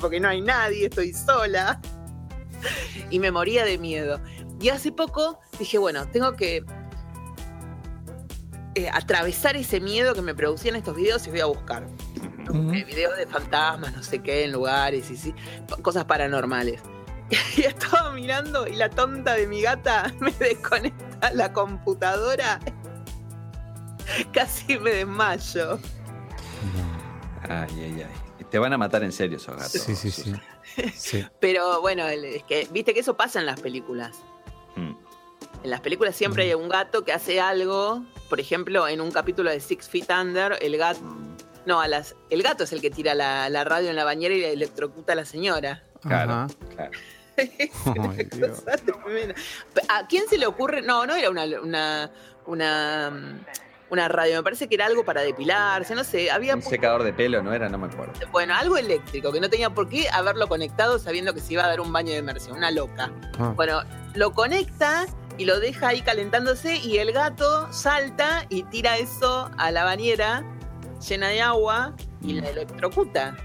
[0.00, 1.80] porque no hay nadie, estoy sola.
[3.10, 4.20] Y me moría de miedo.
[4.62, 6.64] Y hace poco dije, bueno, tengo que
[8.76, 11.88] eh, atravesar ese miedo que me producían estos videos y voy a buscar.
[12.44, 12.72] ¿no?
[12.72, 15.34] Eh, videos de fantasmas, no sé qué, en lugares y sí,
[15.82, 16.80] cosas paranormales.
[17.56, 22.60] Y estaba mirando y la tonta de mi gata me desconecta la computadora.
[24.32, 25.80] Casi me desmayo.
[27.48, 28.44] Ay, ay, ay.
[28.50, 29.80] Te van a matar en serio esos gatos.
[29.80, 30.34] Sí, sí, sí.
[30.94, 31.26] Sí.
[31.40, 34.22] Pero bueno, es que viste que eso pasa en las películas.
[34.76, 34.96] Mm.
[35.64, 38.02] En las películas siempre hay un gato que hace algo.
[38.28, 41.00] Por ejemplo, en un capítulo de Six Feet Under, el gato.
[41.00, 41.36] Mm.
[41.64, 44.34] No, a las, el gato es el que tira la, la radio en la bañera
[44.34, 45.84] y le electrocuta a la señora.
[46.00, 46.90] Claro, claro.
[49.88, 50.82] ¿A quién se le ocurre?
[50.82, 52.10] No, no era una, una,
[52.46, 53.40] una, mm,
[53.92, 54.36] una radio.
[54.36, 55.94] Me parece que era algo para depilarse.
[55.94, 56.54] No sé, había.
[56.54, 57.68] Un secador de pelo, ¿no era?
[57.68, 58.12] No me acuerdo.
[58.32, 61.68] Bueno, algo eléctrico que no tenía por qué haberlo conectado sabiendo que se iba a
[61.68, 62.56] dar un baño de inmersión.
[62.56, 63.10] Una loca.
[63.38, 63.52] Ah.
[63.54, 63.82] Bueno,
[64.14, 65.06] lo conecta
[65.38, 70.42] y lo deja ahí calentándose y el gato salta y tira eso a la bañera
[71.06, 73.36] llena de agua y la electrocuta.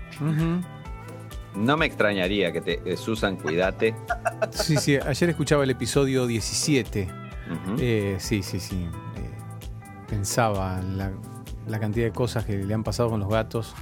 [1.56, 2.82] No me extrañaría que te.
[2.86, 3.96] eh, Susan, cuídate.
[4.52, 4.96] Sí, sí.
[4.98, 7.08] Ayer escuchaba el episodio 17.
[7.50, 7.76] Ujú.
[7.80, 8.88] Eh, sí, sí, sí.
[10.10, 11.12] Pensaba en la,
[11.68, 13.74] la cantidad de cosas que le han pasado con los gatos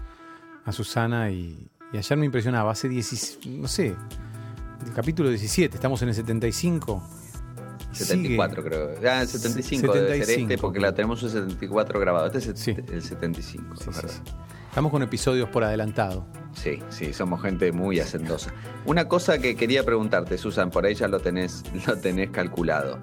[0.65, 2.71] a Susana y, y ayer me impresionaba.
[2.71, 3.95] Hace 10, no sé,
[4.85, 7.03] el capítulo 17, estamos en el 75.
[7.91, 8.69] y 74 sigue.
[8.75, 8.89] creo.
[9.11, 10.61] Ah, el 75, debe ser este 75.
[10.61, 12.25] porque la tenemos un 74 grabado.
[12.25, 12.75] Este es el, Sí.
[12.91, 14.15] el 75, Sí, es sí, verdad.
[14.25, 14.31] sí.
[14.69, 16.25] Estamos con episodios por adelantado.
[16.53, 18.51] Sí, sí, somos gente muy hacendosa.
[18.85, 22.99] Una cosa que quería preguntarte, Susan, por ahí ya lo tenés, lo tenés calculado.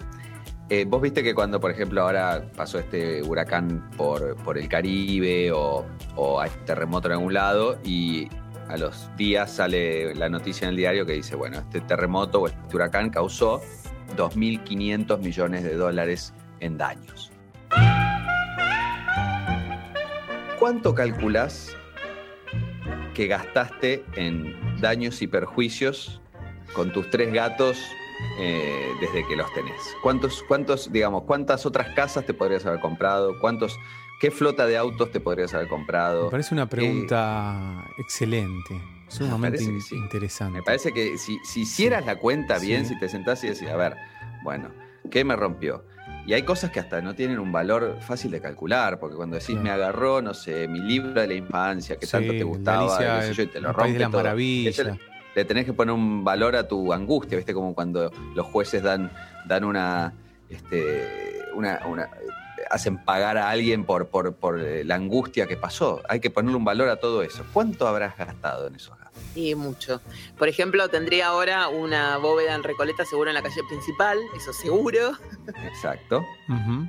[0.72, 5.52] Eh, Vos viste que cuando, por ejemplo, ahora pasó este huracán por, por el Caribe
[5.52, 5.84] o,
[6.16, 8.26] o hay terremoto en algún lado y
[8.68, 12.46] a los días sale la noticia en el diario que dice, bueno, este terremoto o
[12.46, 13.60] este huracán causó
[14.16, 17.30] 2.500 millones de dólares en daños.
[20.58, 21.76] ¿Cuánto calculás
[23.12, 26.22] que gastaste en daños y perjuicios
[26.72, 27.76] con tus tres gatos
[28.38, 29.96] eh, desde que los tenés?
[30.02, 33.38] ¿Cuántos, cuántos, digamos, cuántas otras casas te podrías haber comprado?
[33.40, 33.78] ¿Cuántos,
[34.20, 36.26] ¿Qué flota de autos te podrías haber comprado?
[36.26, 39.96] Me parece una pregunta excelente, sumamente in- sí.
[39.96, 40.58] interesante.
[40.58, 42.94] Me parece que si, si hicieras la cuenta bien, Sí.
[42.94, 43.96] si te sentás y decís, a ver,
[44.42, 44.70] bueno,
[45.10, 45.84] ¿qué me rompió?
[46.24, 49.48] Y hay cosas que hasta no tienen un valor fácil de calcular, porque cuando decís
[49.56, 49.62] Claro.
[49.62, 53.22] me agarró, no sé, mi libro de la infancia, que Sí, tanto te gustaba, Alicia,
[53.22, 54.22] sé yo, y te lo País rompe de las todo.
[55.34, 57.54] Le tenés que poner un valor a tu angustia, ¿viste?
[57.54, 59.10] Como cuando los jueces dan,
[59.46, 60.12] dan una,
[60.50, 62.08] este, una, una-
[62.70, 66.00] hacen pagar a alguien por, por, por eh, la angustia que pasó.
[66.08, 67.44] Hay que ponerle un valor a todo eso.
[67.52, 69.22] ¿Cuánto habrás gastado en esos gastos?
[69.34, 70.00] Y mucho.
[70.38, 75.12] Por ejemplo, tendría ahora una bóveda en Recoleta seguro en la calle principal, eso seguro.
[75.66, 76.24] Exacto.
[76.48, 76.88] Ujú.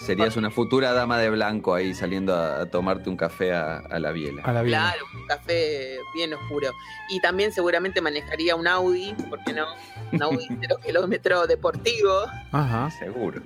[0.00, 3.98] Serías una futura dama de blanco ahí saliendo a, a tomarte un café a, a
[3.98, 4.42] la biela.
[4.44, 4.78] A la vida.
[4.78, 6.72] Claro, un café bien oscuro.
[7.10, 9.66] Y también seguramente manejaría un Audi, ¿por qué no?
[10.12, 12.24] Un Audi cero kilómetro deportivo.
[12.50, 12.90] Ajá.
[12.90, 13.42] Seguro.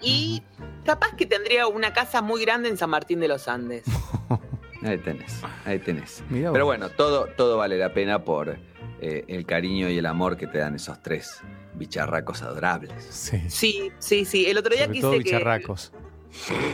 [0.00, 0.42] Y
[0.84, 3.84] capaz que tendría una casa muy grande en San Martín de los Andes.
[4.84, 6.24] Ahí tenés, ahí tenés.
[6.28, 8.56] Pero bueno, todo, todo vale la pena por
[9.00, 11.40] eh, el cariño y el amor que te dan esos tres
[11.74, 13.04] bicharracos adorables.
[13.10, 13.42] Sí.
[13.48, 14.46] Sí, sí, sí.
[14.46, 15.18] El otro día Sobre quise todo que...
[15.18, 15.92] bicharracos.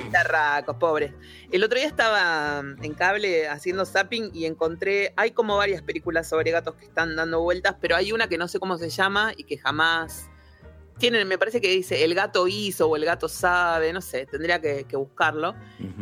[0.04, 1.12] Bicharracos, pobres.
[1.50, 6.50] El otro día estaba en cable haciendo zapping y encontré, hay como varias películas sobre
[6.50, 9.44] gatos que están dando vueltas, pero hay una que no sé cómo se llama y
[9.44, 10.28] que jamás
[10.98, 14.60] tienen, me parece que dice el gato hizo o el gato sabe, no sé, tendría
[14.60, 15.54] que, que buscarlo.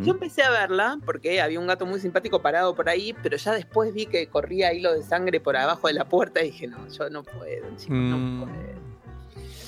[0.03, 3.53] Yo empecé a verla porque había un gato muy simpático parado por ahí, pero ya
[3.53, 6.89] después vi que corría hilo de sangre por abajo de la puerta y dije, no,
[6.89, 8.41] yo no puedo, chicos, no Mm.
[8.45, 8.77] puedo.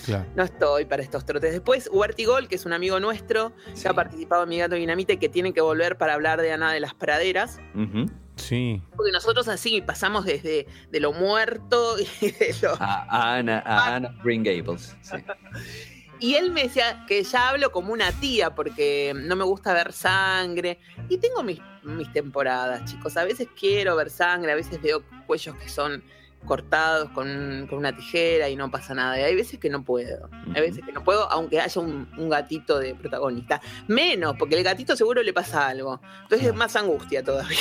[0.07, 0.25] Claro.
[0.37, 1.53] No estoy para estos trotes.
[1.53, 3.83] Después, Huertigol, que es un amigo nuestro, Sí.
[3.83, 6.51] que ha participado en Mi Gato Dinamita y que tiene que volver para hablar de
[6.51, 7.61] Ana de las Praderas.
[7.75, 8.07] Ujú.
[8.39, 8.83] Sí.
[8.97, 12.75] Porque nosotros así pasamos desde de lo muerto y de lo...
[12.81, 14.97] A, Ana, a Ana Green Gables.
[15.03, 15.17] sí.
[16.21, 19.93] Y él me decía que ya hablo como una tía porque no me gusta ver
[19.93, 20.79] sangre.
[21.09, 23.17] Y tengo mis, mis temporadas, chicos.
[23.17, 26.03] A veces quiero ver sangre, a veces veo cuellos que son
[26.45, 29.19] cortados con, con una tijera y no pasa nada.
[29.21, 30.29] Y hay veces que no puedo.
[30.55, 33.61] Hay veces que no puedo, aunque haya un, un gatito de protagonista.
[33.87, 36.01] Menos, porque el gatito seguro le pasa algo.
[36.23, 37.59] Entonces es más angustia todavía.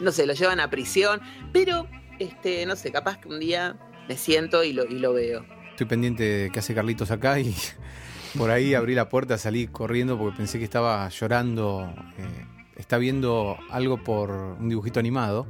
[0.00, 1.20] No sé, lo llevan a prisión.
[1.52, 1.86] Pero,
[2.18, 3.76] este, no sé, capaz que un día
[4.08, 5.44] me siento y lo, y lo veo.
[5.70, 7.54] Estoy pendiente de qué hace Carlitos acá y
[8.38, 11.92] por ahí abrí la puerta, salí corriendo porque pensé que estaba llorando.
[12.18, 15.46] eh, está viendo algo por un dibujito animado.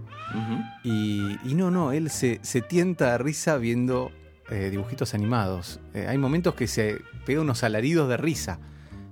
[0.84, 4.12] Y, y no, no, él se, se tienta de risa viendo
[4.50, 5.80] eh, dibujitos animados.
[5.94, 8.58] Eh, hay momentos que se pega unos alaridos de risa.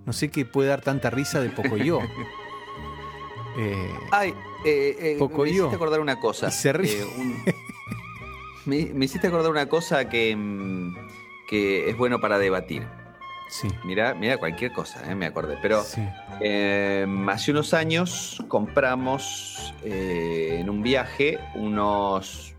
[0.07, 2.01] No sé qué puede dar tanta risa de Pocoyo.
[3.57, 6.51] Eh, Ay, eh, eh, me hiciste acordar una cosa.
[6.51, 7.01] Se ríe.
[7.01, 7.43] Eh, un-
[8.67, 10.95] me, me hiciste acordar una cosa que, mm,
[11.49, 12.87] que es bueno para debatir.
[13.51, 15.59] sí, Mira, mira cualquier cosa, me acordé.
[15.63, 16.03] Pero sí.
[16.41, 22.51] eh, hace unos años compramos en un viaje unos.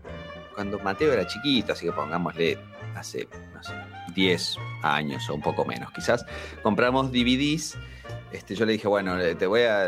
[0.54, 2.56] Cuando Mateo era chiquito, así que pongámosle
[2.94, 3.74] hace, no sé,
[4.14, 6.24] 10 años o un poco menos, quizás.
[6.62, 7.76] Compramos DVDs.
[8.32, 9.86] Este, yo le dije, bueno, te voy a,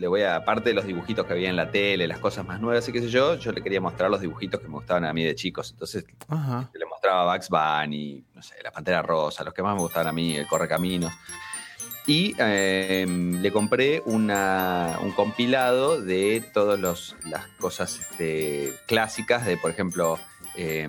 [0.00, 2.58] le voy a, aparte de los dibujitos que había en la tele, las cosas más
[2.60, 5.12] nuevas y qué sé yo, yo le quería mostrar los dibujitos que me gustaban a
[5.12, 5.70] mí de chicos.
[5.72, 6.70] Entonces Ajá.
[6.72, 10.12] le mostraba Bugs Bunny, no sé, La Pantera Rosa, los que más me gustaban a
[10.12, 11.12] mí, El Correcaminos.
[12.06, 19.70] Y eh, le compré una- un compilado de todas las cosas este, clásicas de, por
[19.70, 20.18] ejemplo,
[20.56, 20.88] eh,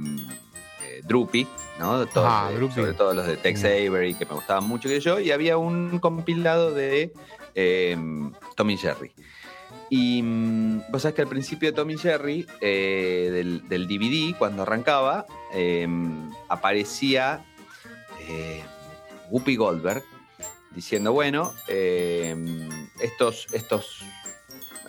[0.83, 1.47] eh, Droopy,
[1.79, 2.05] ¿no?
[2.07, 2.73] Todos, Ah, Droopy.
[2.75, 3.63] sobre todo los de Tex.
[3.65, 5.19] Avery, que me gustaban mucho que yo.
[5.19, 7.11] Y había un compilado de
[7.55, 7.97] eh,
[8.55, 9.11] Tommy Jerry.
[9.89, 13.29] Y mm, vos sabés que al principio de Tommy Jerry, eh,
[13.67, 15.87] del, DVD, cuando arrancaba, eh,
[16.47, 17.45] aparecía
[18.29, 18.63] eh,
[19.29, 20.03] Whoopi Goldberg
[20.71, 22.35] diciendo, bueno, eh,
[23.01, 24.03] estos, estos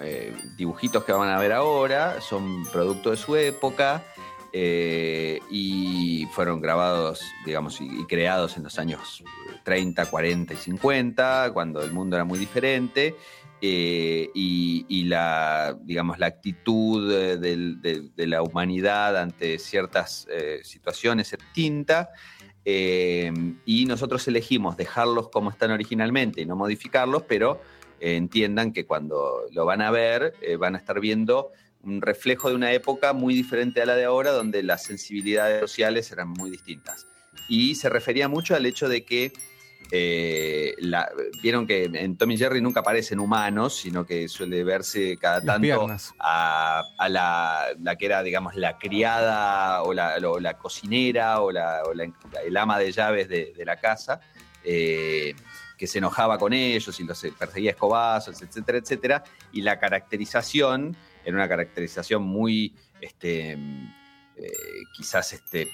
[0.00, 4.04] eh, dibujitos que van a ver ahora son producto de su época
[4.54, 9.24] eh, y fueron grabados, digamos, y, creados en los años
[9.64, 13.16] 30, 40 y 50, cuando el mundo era muy diferente.
[13.64, 20.26] eh, y, la, digamos, la actitud eh, de, la humanidad ante ciertas
[20.64, 22.10] situaciones es distinta.
[22.64, 23.32] eh,
[23.64, 27.60] y nosotros elegimos dejarlos como están originalmente y no modificarlos, pero
[28.00, 32.72] entiendan que cuando lo van a ver, van a estar viendo un reflejo de una
[32.72, 37.06] época muy diferente a la de ahora, donde las sensibilidades sociales eran muy distintas.
[37.48, 39.32] Y se refería mucho al hecho de que
[39.90, 41.10] eh, la-
[41.42, 45.60] vieron que en Tommy Jerry nunca aparecen humanos, sino que suele verse cada Las tanto
[45.60, 46.14] piernas.
[46.18, 51.50] a, a la, la que era, digamos, la criada o la, o la cocinera o,
[51.50, 54.20] la, o el ama de llaves de, de la casa.
[54.64, 55.34] eh,
[55.76, 59.24] que se enojaba con ellos y los perseguía a escobazos, etcétera, etcétera.
[59.52, 64.52] Y la caracterización era una caracterización muy, este, eh,
[64.96, 65.68] quizás este,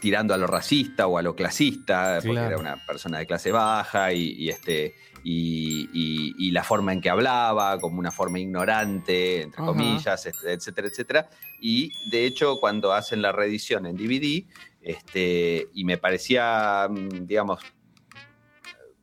[0.00, 4.12] tirando a lo racista o a lo clasista, porque era una persona de clase baja
[4.12, 4.94] y, y, este,
[5.24, 9.66] y, y- y la forma en que hablaba, como una forma ignorante, entre Ajá.
[9.66, 11.28] comillas, este, etcétera, etcétera.
[11.60, 14.46] Y de hecho, cuando hacen la reedición en DVD,
[14.80, 17.60] este, y me parecía, mm, digamos,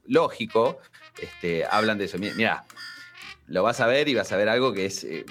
[0.06, 0.78] lógico,
[1.22, 2.18] este, hablan de eso.
[2.18, 2.64] Mi- Mira,
[3.48, 5.26] lo vas a ver y vas a ver algo que es eh,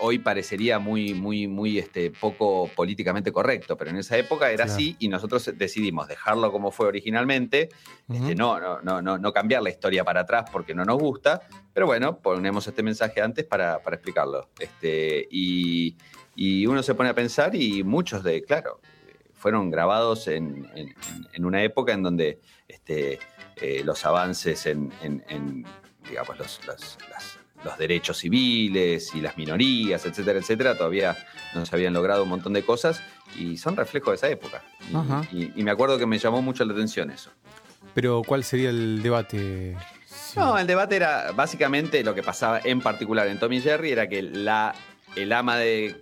[0.00, 4.72] hoy parecería muy, muy, muy este, poco políticamente correcto, pero en esa época era Claro.
[4.72, 7.68] así y nosotros decidimos dejarlo como fue originalmente,
[8.12, 11.42] este, no, no, no, no, no cambiar la historia para atrás porque no nos gusta,
[11.72, 14.48] pero bueno, ponemos este mensaje antes para, para explicarlo.
[14.58, 15.96] Este, y,
[16.34, 18.80] y uno se pone a pensar y muchos de, claro,
[19.32, 20.94] fueron grabados en, en-
[21.32, 23.20] en una época en donde este,
[23.60, 24.92] eh, los avances en,
[26.08, 31.16] digamos, los, los- las- los derechos civiles y las minorías, etcétera, etcétera, todavía
[31.54, 33.00] no se habían logrado un montón de cosas
[33.38, 34.62] y son reflejo de esa época.
[34.90, 35.22] Y, Ajá.
[35.32, 37.30] y- y me acuerdo que me llamó mucho la atención eso.
[37.94, 39.76] Pero ¿cuál sería el debate?
[40.36, 44.20] No, el debate era básicamente lo que pasaba en particular en Tommy Jerry, era que
[44.20, 44.74] la,
[45.16, 46.00] el ama de,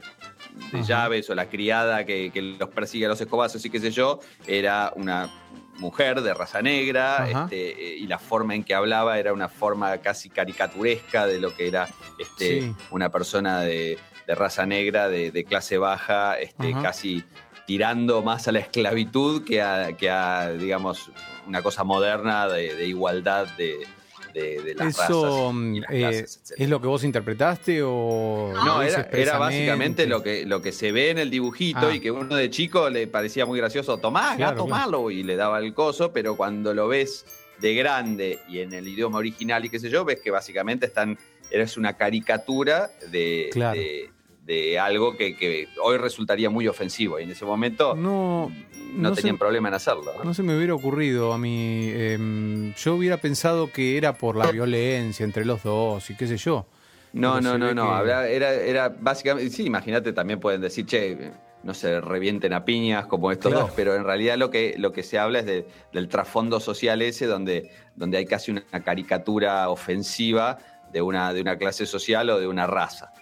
[0.84, 4.18] llaves o la criada que, que los persigue a los escobazos y qué sé yo,
[4.46, 5.30] era una
[5.78, 9.98] mujer de raza negra este, eh, y la forma en que hablaba era una forma
[9.98, 12.74] casi caricaturesca de lo que era este, Sí.
[12.90, 17.24] una persona de, de raza negra, de, de clase baja, este, casi
[17.66, 21.10] tirando más a la esclavitud que a, que a digamos,
[21.46, 23.86] una cosa moderna de, de igualdad de,
[24.32, 28.52] de- de las ¿Eso razas y las eh, clases, es lo que vos interpretaste o.?
[28.64, 31.94] No, era, era básicamente lo que, lo que se ve en el dibujito Ah.
[31.94, 34.80] y que uno de chico le parecía muy gracioso, tomá, Claro, gato claro.
[34.90, 37.24] malo, y le daba el coso, pero cuando lo ves
[37.60, 41.18] de grande y en el idioma original y qué sé yo, ves que básicamente están,
[41.50, 43.78] eres una caricatura de, Claro.
[43.78, 44.10] de,
[44.44, 48.50] de algo que, que hoy resultaría muy ofensivo y en ese momento no,
[48.94, 50.12] No, no tenían se- problema en hacerlo.
[50.18, 50.24] ¿no?
[50.24, 51.90] No se me hubiera ocurrido a mí.
[51.94, 56.36] em, yo hubiera pensado que era por la violencia entre los dos y qué sé
[56.36, 56.66] yo.
[57.12, 57.84] No, Pero no, no, no.
[57.88, 59.50] que- Habla- era, era básicamente.
[59.50, 61.30] Sí, imagínate, también pueden decir, che,
[61.62, 63.66] no se revienten a piñas como estos Claro.
[63.66, 67.00] dos, pero en realidad lo que, lo que se habla es de- del trasfondo social
[67.02, 70.58] ese, donde, donde hay casi una caricatura ofensiva
[70.92, 73.12] de una, de una clase social o de una raza.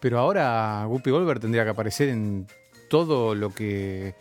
[0.00, 2.46] Pero ahora Guppy Goldberg tendría que aparecer en
[2.88, 4.14] todo lo que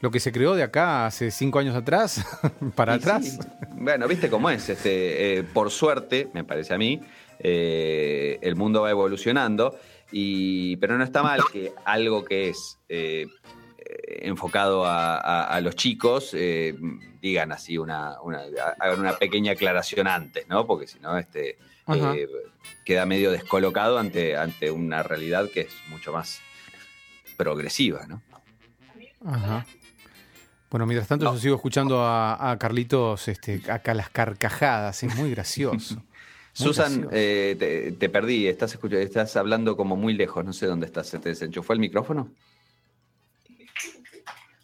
[0.00, 2.24] lo que se creó de acá hace cinco años atrás,
[2.76, 3.24] para Y atrás.
[3.32, 3.38] sí,
[3.72, 4.68] bueno, viste cómo es.
[4.68, 7.00] Este, eh, por suerte, me parece a mí,
[7.40, 9.76] eh, el mundo va evolucionando,
[10.12, 13.26] y, pero no está mal que algo que es eh,
[14.22, 16.34] enfocado a, a- a los chicos
[17.20, 18.44] digan así una, una-
[18.78, 20.64] hagan una pequeña aclaración antes, ¿no?
[20.66, 21.58] Porque si no, este.
[21.94, 22.28] Eh,
[22.84, 26.40] queda medio descolocado ante, ante una realidad que es mucho más
[27.36, 28.22] progresiva, ¿no?
[29.24, 29.66] Ajá.
[30.70, 31.34] Bueno, mientras tanto No.
[31.34, 35.96] yo sigo escuchando a, a Carlitos este, acá las carcajadas, es muy gracioso.
[36.60, 37.10] Muy Susan, gracioso.
[37.12, 41.06] eh, te, te perdí, estás, escuchando, estás hablando como muy lejos, no sé dónde estás,
[41.06, 42.32] ¿se te desenchufó el micrófono?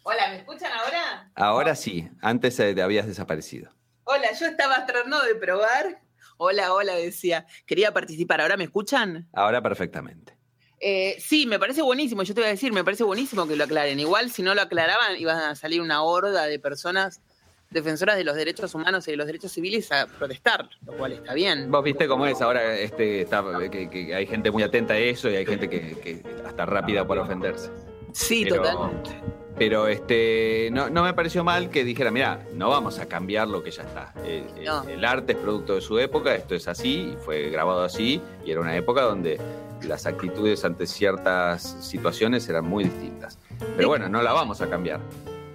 [0.03, 1.31] Hola, ¿me escuchan ahora?
[1.35, 3.71] Ahora sí, antes eh, te habías desaparecido.
[4.03, 6.01] Hola, yo estaba tratando de probar.
[6.37, 7.45] Hola, hola, decía.
[7.65, 8.41] Quería participar.
[8.41, 9.27] ¿Ahora me escuchan?
[9.33, 10.35] Ahora perfectamente.
[10.79, 12.23] Eh, sí, me parece buenísimo.
[12.23, 13.99] Yo te voy a decir, me parece buenísimo que lo aclaren.
[13.99, 17.21] Igual, si no lo aclaraban, iban a salir una horda de personas
[17.69, 21.33] defensoras de los derechos humanos y de los derechos civiles a protestar, lo cual está
[21.33, 21.71] bien.
[21.71, 25.29] Vos viste cómo es, ahora este, está, que, que hay gente muy atenta a eso
[25.29, 27.71] y hay gente que, que hasta rápida por ofenderse.
[28.15, 29.09] Sí, Pero- totalmente.
[29.57, 33.63] Pero este, no, no me pareció mal que dijera, mira, no vamos a cambiar lo
[33.63, 34.13] que ya está.
[34.25, 34.83] Eh, eh, No.
[34.83, 38.51] El arte es producto de su época, esto es así, y fue grabado así, y
[38.51, 39.39] era una época donde
[39.83, 43.37] las actitudes ante ciertas situaciones eran muy distintas.
[43.77, 44.99] Pero bueno, no la vamos a cambiar.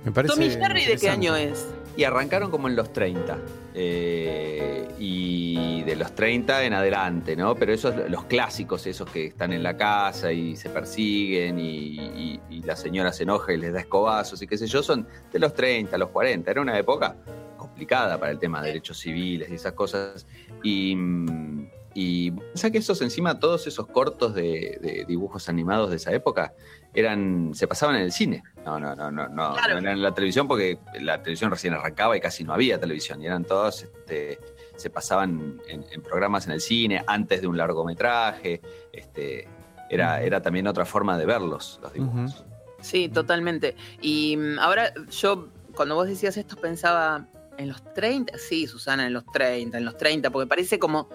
[0.05, 1.67] Me parece Tommy Jerry, ¿de qué año es?
[1.97, 3.39] Y arrancaron como en los 30.
[3.75, 7.55] eh, y de los 30 en adelante, ¿no?
[7.55, 11.65] Pero esos, los clásicos, esos que están en la casa y se persiguen y,
[11.99, 15.07] y- y la señora se enoja y les da escobazos y qué sé yo, son
[15.33, 16.51] de los 30, los 40.
[16.51, 17.17] Era una época
[17.57, 20.27] complicada para el tema de derechos civiles y esas cosas.
[20.63, 25.97] Y, mm, y pensá que esos encima, todos esos cortos de, de dibujos animados de
[25.97, 26.53] esa época,
[26.95, 28.43] eran se pasaban en el cine.
[28.65, 29.75] No, no, no, no, no, Claro.
[29.75, 33.21] no eran en la televisión porque la televisión recién arrancaba y casi no había televisión.
[33.23, 34.39] Y eran todos, este,
[34.77, 38.61] se pasaban en, en programas en el cine antes de un largometraje.
[38.93, 39.49] Este,
[39.89, 42.45] era, era también otra forma de verlos, los dibujos.
[42.81, 43.77] Sí, totalmente.
[44.01, 47.27] Y mm, ahora yo, cuando vos decías esto, pensaba,
[47.59, 51.09] En los 30, sí, Susana, en los 30, en los 30, porque parece como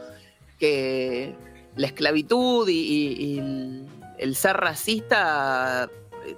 [0.60, 1.36] que
[1.76, 3.88] la esclavitud y, y- y
[4.20, 5.90] el, ser racista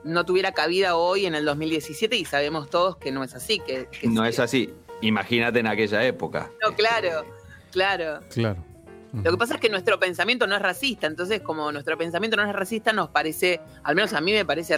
[0.03, 3.59] no tuviera cabida hoy en el 2017 y sabemos todos que no es así.
[3.59, 4.29] Que, que No sí.
[4.29, 4.73] es así.
[5.01, 6.49] Imagínate en aquella época.
[6.63, 7.25] No, claro,
[7.71, 8.19] claro.
[8.29, 8.63] Claro.
[9.13, 12.43] Lo que pasa es que nuestro pensamiento no es racista, entonces como nuestro pensamiento no
[12.43, 14.77] es racista, nos parece, al menos a mí me parece...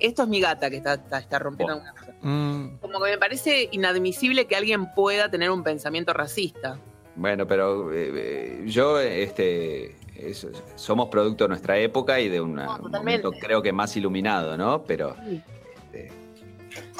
[0.00, 2.14] Esto es mi gata que está, está, está rompiendo alguna cosa.
[2.22, 6.78] Mm, Como que me parece inadmisible que alguien pueda tener un pensamiento racista.
[7.16, 10.46] Bueno, pero eh, eh, yo, este, es-
[10.76, 14.56] somos producto de nuestra época y de una- No, un momento creo que más iluminado,
[14.56, 14.82] ¿no?
[14.84, 15.14] Pero
[15.92, 16.10] este,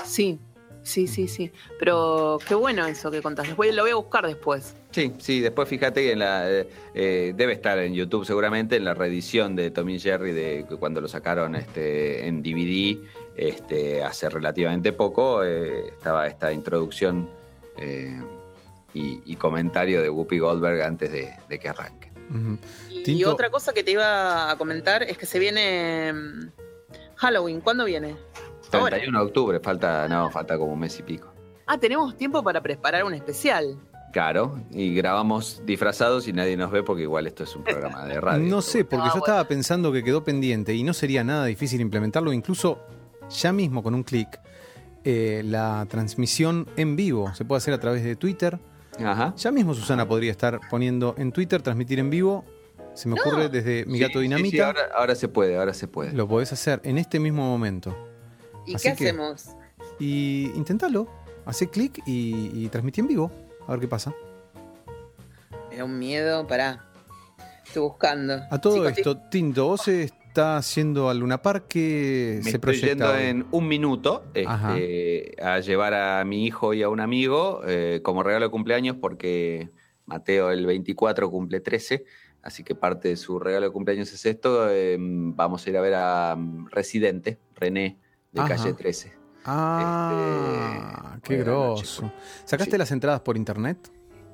[0.04, 0.38] Sí,
[0.82, 1.52] sí, sí, sí.
[1.78, 3.54] Pero qué bueno eso que contaste.
[3.54, 4.74] Voy- lo voy a buscar después.
[4.90, 8.84] sí, sí, después fíjate que en la, eh, eh, debe estar en YouTube seguramente en
[8.84, 12.98] la reedición de Tommy Jerry de cuando lo sacaron este, en DVD
[13.36, 17.30] este, hace relativamente poco, eh, estaba esta introducción
[17.78, 18.20] eh,
[18.94, 22.10] y, y comentario de Whoopi Goldberg antes de, de que arranque.
[22.88, 26.50] Y, Tinto- otra cosa que te iba a comentar es que se viene mm,
[27.16, 27.60] Halloween.
[27.60, 28.16] ¿Cuándo viene?
[28.72, 28.90] Ahora.
[28.98, 31.32] 31 de octubre, falta, no, falta como un mes y pico.
[31.66, 33.78] Ah, tenemos tiempo para preparar un especial.
[34.12, 38.20] Claro, y grabamos disfrazados y nadie nos ve porque igual esto es un programa de
[38.20, 38.44] radio.
[38.48, 39.24] No sé, porque Ah, yo bueno.
[39.26, 42.80] estaba pensando que quedó pendiente y no sería nada difícil implementarlo, incluso
[43.28, 44.40] ya mismo con un clic.
[45.04, 48.58] eh, la transmisión en vivo se puede hacer a través de Twitter.
[49.04, 49.34] Ajá.
[49.36, 52.44] Ya mismo Susana podría estar poniendo en Twitter, transmitir en vivo.
[52.94, 54.50] Se me ocurre desde Mi Sí, Gato Dinamita.
[54.56, 56.12] sí, ahora, ahora se puede, ahora se puede.
[56.12, 57.96] Lo podés hacer en este mismo momento.
[58.66, 59.50] ¿Y Así qué que- hacemos?
[59.98, 61.08] Y intentalo.
[61.46, 63.30] Hacé clic y, y transmití en vivo.
[63.66, 64.12] A ver qué pasa.
[65.70, 66.84] Me da un miedo, pará.
[67.64, 68.40] Estoy buscando.
[68.50, 69.82] A todo Chicos, esto, Tinto, vos
[70.30, 72.86] estás yendo al Luna Park que Me se estoy proyecta.
[72.88, 73.22] yendo hoy?
[73.24, 78.22] en un minuto este, a llevar a mi hijo y a un amigo eh, como
[78.22, 79.68] regalo de cumpleaños porque
[80.06, 82.04] Mateo el 24 cumple 13,
[82.42, 84.68] así que parte de su regalo de cumpleaños es esto.
[84.70, 87.98] eh, vamos a ir a ver a mm, Residente, René,
[88.30, 88.50] de Ajá.
[88.56, 89.12] calle 13.
[89.44, 92.12] Ah, Este, qué grosso.
[92.44, 92.78] ¿Sacaste Sí.
[92.78, 93.78] las entradas por internet?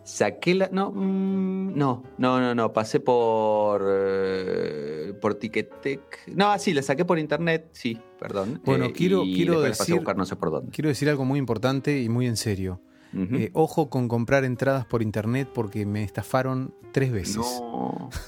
[0.07, 0.68] Saqué la.
[0.72, 2.72] No, mm, no, no, no, no.
[2.72, 3.82] Pasé por.
[3.88, 6.28] eh, por Ticketek.
[6.34, 8.61] No, sí, la saqué por internet, sí, perdón.
[8.64, 10.70] Bueno, quiero- y quiero a decir- buscar no sé por dónde.
[10.70, 12.80] Quiero decir algo muy importante y muy en serio.
[13.14, 17.36] Eh, ojo con comprar entradas por internet porque me estafaron tres veces.
[17.61, 18.11] no.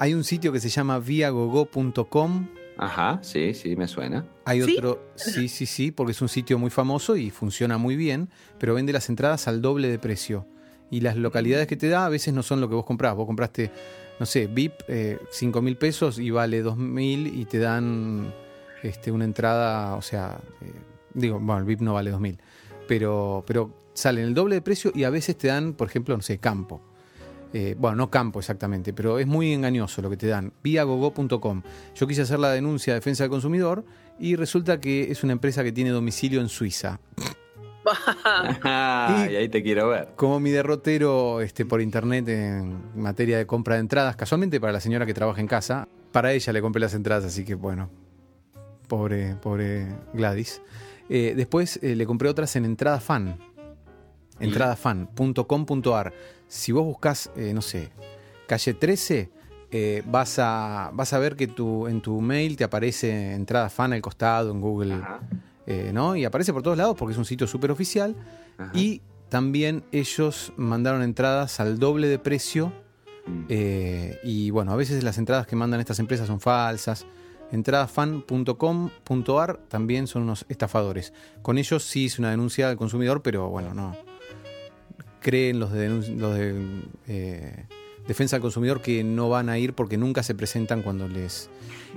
[0.00, 2.46] Hay un sitio que se llama viagogo.com.
[2.78, 4.24] Ajá, sí, sí, me suena.
[4.44, 4.76] Hay ¿Sí?
[4.76, 8.74] otro, sí, sí, sí, porque es un sitio muy famoso y funciona muy bien, pero
[8.74, 10.46] vende las entradas al doble de precio.
[10.90, 13.14] Y las localidades que te da a veces no son lo que vos comprás.
[13.16, 13.70] Vos compraste,
[14.20, 18.32] no sé, VIP, eh, 5 mil pesos y vale 2 mil y te dan
[18.82, 20.72] este, una entrada, o sea, eh,
[21.14, 22.38] digo, bueno, el VIP no vale 2 mil,
[22.86, 26.22] pero, pero salen el doble de precio y a veces te dan, por ejemplo, no
[26.22, 26.80] sé, campo.
[27.52, 30.52] Eh, bueno, no campo exactamente, pero es muy engañoso lo que te dan.
[30.62, 31.62] Viagogo.com.
[31.94, 33.84] Yo quise hacer la denuncia de defensa del consumidor
[34.18, 37.00] y resulta que es una empresa que tiene domicilio en Suiza.
[38.64, 40.10] Ah, y ahí te quiero ver.
[40.14, 44.80] Como mi derrotero este, por internet en materia de compra de entradas, casualmente para la
[44.80, 47.88] señora que trabaja en casa, para ella le compré las entradas, así que bueno,
[48.88, 50.60] pobre, pobre Gladys.
[51.08, 53.38] Eh, después eh, le compré otras en Entrada Fan,
[54.40, 56.12] entradafan.com.ar.
[56.46, 57.90] Si vos buscas, eh, no sé,
[58.46, 59.30] calle 13,
[59.70, 63.92] eh, vas, a, vas a ver que tu, en tu mail te aparece Entrada Fan
[63.92, 64.96] al costado, en Google,
[65.66, 66.16] eh, ¿no?
[66.16, 68.16] Y aparece por todos lados porque es un sitio súper oficial.
[68.56, 68.72] ajá.
[68.74, 72.72] Y también ellos mandaron entradas al doble de precio.
[73.26, 73.44] Mm.
[73.50, 77.04] eh, y bueno, a veces las entradas que mandan estas empresas son falsas.
[77.50, 81.12] Entradafan.com.ar también son unos estafadores.
[81.42, 83.96] Con ellos sí hice una denuncia al consumidor, pero bueno, no.
[85.20, 86.54] Creen los de, los de
[87.08, 87.64] eh,
[88.06, 91.50] defensa al consumidor que no van a ir porque nunca se presentan cuando les...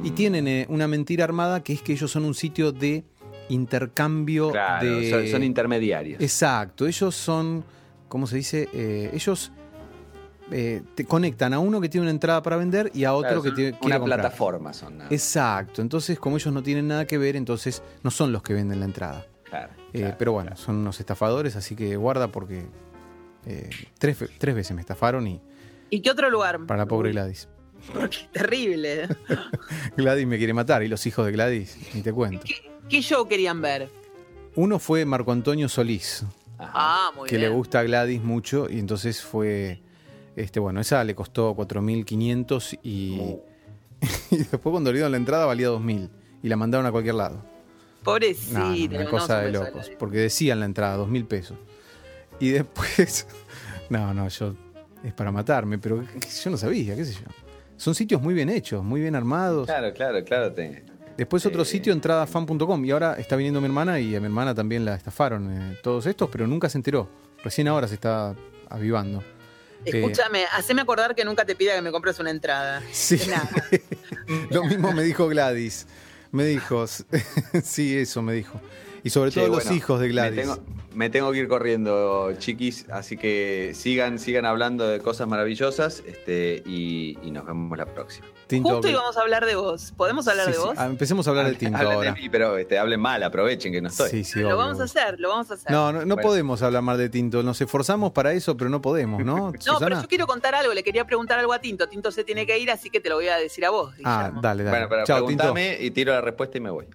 [0.04, 0.16] Y Mm.
[0.16, 3.04] tienen eh, una mentira armada que es que ellos son un sitio de
[3.50, 5.10] intercambio Claro, de...
[5.10, 6.22] son, son intermediarios.
[6.22, 7.64] Exacto, ellos son,
[8.08, 8.70] ¿cómo se dice?
[8.74, 9.52] Eh, ellos
[10.52, 13.44] eh, te conectan a uno que tiene una entrada para vender y a otro Claro,
[13.44, 14.20] que tiene, una comprar.
[14.22, 14.98] plataforma son.
[15.00, 15.10] nada.
[15.12, 18.80] Exacto, entonces como ellos no tienen nada que ver, entonces no son los que venden
[18.80, 19.26] la entrada.
[19.44, 20.16] Claro, Eh, claro.
[20.18, 22.64] pero bueno, son unos estafadores, así que guarda porque
[23.46, 25.42] eh, tres, tres veces me estafaron y
[25.90, 26.66] ¿Y qué otro lugar?
[26.66, 27.48] para la pobre Gladys.
[28.12, 29.08] Qué terrible.
[29.98, 32.44] Gladys me quiere matar y los hijos de Gladys, ni te cuento.
[32.46, 33.90] ¿Qué, qué show querían ver?
[34.56, 36.24] Uno fue Marco Antonio Solís.
[36.60, 37.50] Ah, muy que bien.
[37.50, 39.82] le gusta a Gladys mucho y entonces fue
[40.36, 43.44] este bueno esa le costó 4.500 y, Oh.
[44.32, 46.10] y después cuando le dieron la entrada valía 2.000
[46.44, 47.44] y la mandaron a cualquier lado
[48.04, 48.60] Pobrecita.
[48.60, 49.92] No, no, le una cosa de locos.
[50.00, 51.58] Porque decían la entrada, dos mil pesos.
[52.42, 53.28] Y después.
[53.90, 54.56] No, no, yo.
[55.04, 56.02] Es para matarme, pero
[56.44, 57.28] yo no sabía, qué sé yo.
[57.76, 59.66] Son sitios muy bien hechos, muy bien armados.
[59.68, 60.54] Claro, claro, claro.
[60.54, 60.86] te-
[61.18, 61.66] Después otro Eh.
[61.66, 62.86] sitio, entradafan.com.
[62.86, 66.06] Y ahora está viniendo mi hermana y a mi hermana también la estafaron eh, todos
[66.06, 67.10] estos, pero nunca se enteró.
[67.44, 68.34] Recién ahora se está
[68.70, 69.22] avivando.
[69.84, 72.82] Eh, Escúchame, haceme acordar que nunca te pida que me compres una entrada.
[72.94, 73.20] Sí.
[73.30, 73.50] Nada.
[74.52, 75.86] Lo mismo me dijo Gladys.
[76.32, 78.62] Me dijo, sí, eso me dijo.
[79.04, 80.42] Y sobre Che, todo los hijos de Me Gladys.
[80.42, 80.58] tengo,
[80.94, 86.62] me tengo que ir corriendo, chiquis, así que sigan, sigan hablando de cosas maravillosas este,
[86.66, 88.28] y, y nos vemos la próxima.
[88.48, 89.94] Tinto, Justo que- íbamos a hablar de vos.
[89.98, 90.64] ¿Podemos hablar Sí, de sí.
[90.64, 90.76] vos?
[90.78, 92.14] Ah, empecemos a hablar de Tinto Hablen ahora.
[92.14, 94.10] de mí, pero este, hablen mal, aprovechen que no estoy.
[94.10, 95.72] Sí, sí, lo obvio, vamos a hacer, lo vamos a hacer.
[95.72, 96.22] No, no, no Bueno.
[96.28, 97.42] podemos hablar mal de Tinto.
[97.44, 99.52] Nos esforzamos para eso, pero no podemos, ¿no?
[99.52, 99.80] No, Susana?
[99.80, 101.88] pero yo quiero contar algo, le quería preguntar algo a Tinto.
[101.88, 103.96] Tinto se tiene que ir, así que te lo voy a decir a vos.
[104.04, 104.70] Ah, dale, dale.
[104.78, 105.44] Bueno, pero Chao, Tinto.
[105.44, 106.86] pregúntame y tiro la respuesta y me voy.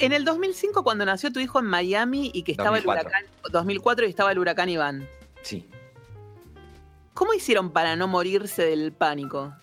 [0.00, 3.00] En el 2005, cuando nació tu hijo en Miami y que estaba 2004.
[3.00, 5.08] el huracán, 2004 y estaba el huracán Iván,
[5.42, 5.66] Sí.
[7.14, 9.54] ¿cómo hicieron para no morirse del pánico?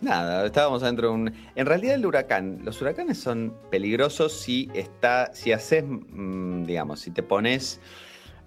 [0.00, 1.34] Nada, estábamos adentro de un.
[1.54, 7.10] En realidad, el huracán, los huracanes son peligrosos si está, si haces, mm, digamos, si
[7.10, 7.80] te pones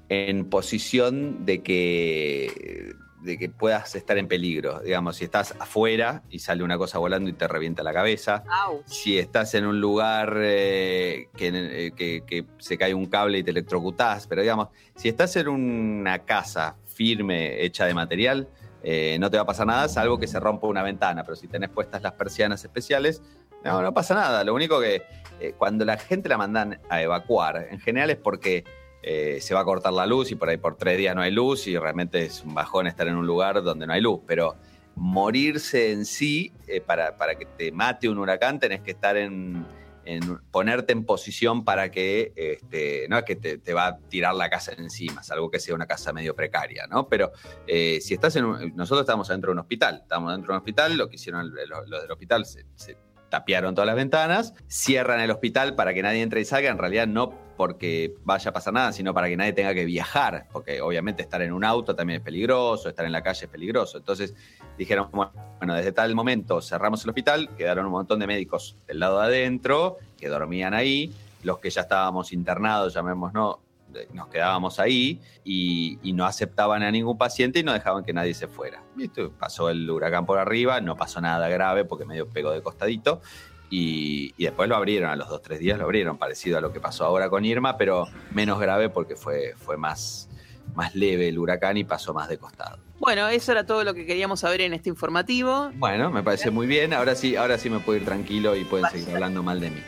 [0.09, 2.93] en posición de que,
[3.27, 4.79] de que puedas estar en peligro.
[4.79, 8.43] Digamos, si estás afuera y sale una cosa volando y te revienta la cabeza.
[8.87, 13.43] Si estás en un lugar eh, que, eh, que- que se cae un cable y
[13.43, 18.47] te electrocutás, pero digamos, si estás en una casa firme, hecha de material,
[18.81, 21.23] eh, no te va a pasar nada, salvo que se rompa una ventana.
[21.23, 23.21] Pero si tenés puestas las persianas especiales,
[23.63, 24.43] no, no pasa nada.
[24.43, 25.01] Lo único que
[25.39, 28.63] eh, cuando la gente la mandan a evacuar, en general es porque
[29.03, 31.31] eh, se va a cortar la luz y por ahí por tres días no hay
[31.31, 34.19] luz y realmente es un bajón estar en un lugar donde no hay luz.
[34.25, 34.55] Pero
[34.95, 39.65] morirse en sí, eh, para, para que te mate un huracán, tenés que estar en,
[40.07, 44.49] en ponerte en posición para que, este, no es que te, va a tirar la
[44.49, 47.09] casa encima, salvo que sea una casa medio precaria, ¿no?
[47.09, 47.31] Pero
[47.67, 50.57] eh, si estás en un, nosotros estamos dentro de un hospital, estamos dentro de un
[50.59, 52.97] hospital, lo que hicieron los, del hospital se
[53.29, 57.07] tapiaron todas las ventanas, cierran el hospital para que nadie entre y salga, en realidad
[57.07, 61.23] no porque vaya a pasar nada, sino para que nadie tenga que viajar, porque obviamente
[61.23, 63.97] estar en un auto también es peligroso, estar en la calle es peligroso.
[63.97, 64.35] Entonces
[64.77, 69.19] dijeron, bueno, desde tal momento cerramos el hospital, quedaron un montón de médicos del lado
[69.19, 71.11] de adentro, que dormían ahí,
[71.43, 73.66] los que ya estábamos internados, llamémonos, eh,
[74.13, 78.33] nos quedábamos ahí y, y no aceptaban a ningún paciente y no dejaban que nadie
[78.33, 78.83] se fuera.
[78.95, 79.29] ¿Viste?
[79.29, 83.21] Pasó el huracán por arriba, no pasó nada grave porque medio pegó de costadito.
[83.69, 86.71] Y, y después lo abrieron, a los dos, tres días lo abrieron, parecido a lo
[86.71, 90.29] que pasó ahora con Irma, pero menos grave porque fue, fue más,
[90.73, 92.79] más leve el huracán y pasó más de costado.
[92.99, 95.69] Bueno, eso era todo lo que queríamos saber en este informativo.
[95.75, 96.93] Bueno, me parece muy bien.
[96.93, 99.81] Ahora sí, ahora sí me puedo ir tranquilo y pueden seguir hablando mal de mí.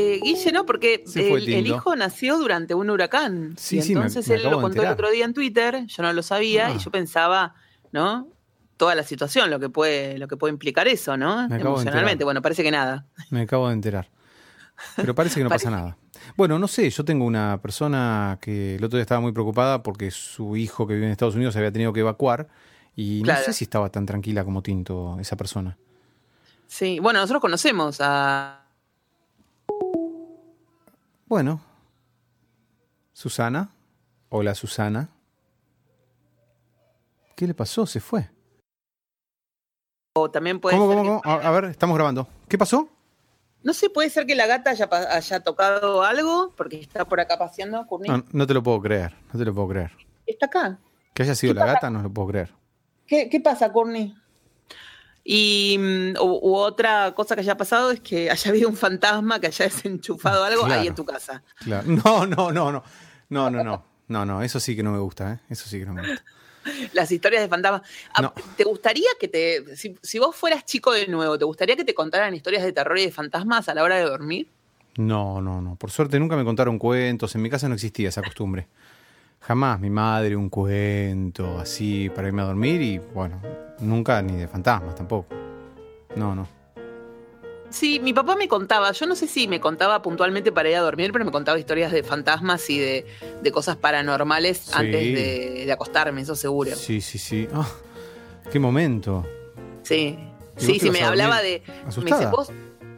[0.00, 0.66] Eh, Guille, ¿no?
[0.66, 3.54] Porque el, hijo nació durante un huracán.
[3.58, 6.12] Sí, y sí, entonces me él lo contó el otro día en Twitter, yo no
[6.12, 6.72] lo sabía, Ah.
[6.74, 7.54] y yo pensaba,
[7.92, 8.28] ¿no?
[8.76, 11.42] Toda la situación, lo que puede, lo que puede implicar eso, ¿no?
[11.54, 12.24] Emocionalmente.
[12.24, 13.06] Bueno, parece que nada.
[13.30, 14.08] Me acabo de enterar.
[14.96, 15.96] Pero parece que no pasa nada.
[16.36, 20.10] Bueno, no sé, yo tengo una persona que el otro día estaba muy preocupada porque
[20.10, 22.48] su hijo que vive en Estados Unidos se había tenido que evacuar
[22.96, 23.40] y Claro.
[23.40, 25.76] no sé si estaba tan tranquila como Tinto esa persona.
[26.66, 28.59] Sí, bueno, nosotros conocemos a.
[31.30, 31.60] Bueno.
[33.12, 33.70] Susana.
[34.30, 35.08] Hola, Susana.
[37.36, 37.86] ¿Qué le pasó?
[37.86, 38.28] Se fue.
[40.16, 41.40] O también puede ¿Cómo, ser cómo, que- cómo?
[41.40, 42.26] A, ver, estamos grabando.
[42.48, 42.88] ¿Qué pasó?
[43.62, 47.86] No sé, puede ser que la gata haya, tocado algo, porque está por acá paseando.
[48.08, 49.14] No, no te lo puedo creer.
[49.32, 49.92] No te lo puedo creer.
[50.26, 50.80] Está acá.
[51.14, 51.74] Que haya sido ¿Qué la pasa?
[51.74, 52.52] gata, no lo puedo creer.
[53.06, 54.16] ¿Qué, qué pasa, Courtney?
[55.24, 59.38] Y mm, u, u otra cosa que haya pasado es que haya habido un fantasma
[59.40, 60.80] que haya desenchufado algo Claro.
[60.80, 61.42] ahí en tu casa.
[61.56, 61.86] Claro.
[61.88, 62.82] No, no, no, no.
[63.28, 63.84] No, no, no.
[64.08, 65.38] No, no, eso sí que no me gusta, ¿eh?
[65.48, 66.24] Eso sí que no me gusta.
[66.92, 67.82] Las historias de fantasmas.
[68.12, 68.34] Ah, No.
[68.56, 69.76] ¿Te gustaría que te.
[69.76, 72.98] Si, si vos fueras chico de nuevo, ¿te gustaría que te contaran historias de terror
[72.98, 74.48] y de fantasmas a la hora de dormir?
[74.96, 75.76] No, no, no.
[75.76, 77.34] Por suerte nunca me contaron cuentos.
[77.36, 78.66] En mi casa no existía esa costumbre.
[79.40, 83.40] Jamás mi madre un cuento así para irme a dormir y bueno,
[83.80, 85.28] nunca ni de fantasmas tampoco.
[86.14, 86.46] No, no.
[87.70, 90.80] Sí, mi papá me contaba, yo no sé si me contaba puntualmente para ir a
[90.80, 93.06] dormir, pero me contaba historias de fantasmas y de,
[93.42, 94.72] de cosas paranormales Sí.
[94.74, 96.74] antes de, de acostarme, eso seguro.
[96.74, 97.48] Sí, sí, sí.
[97.54, 97.68] Ah,
[98.52, 99.24] qué momento.
[99.84, 100.18] Sí,
[100.58, 101.62] ¿Y sí, sí, me hablaba de...
[101.84, 102.18] Me asustada?
[102.20, 102.52] dice, vos,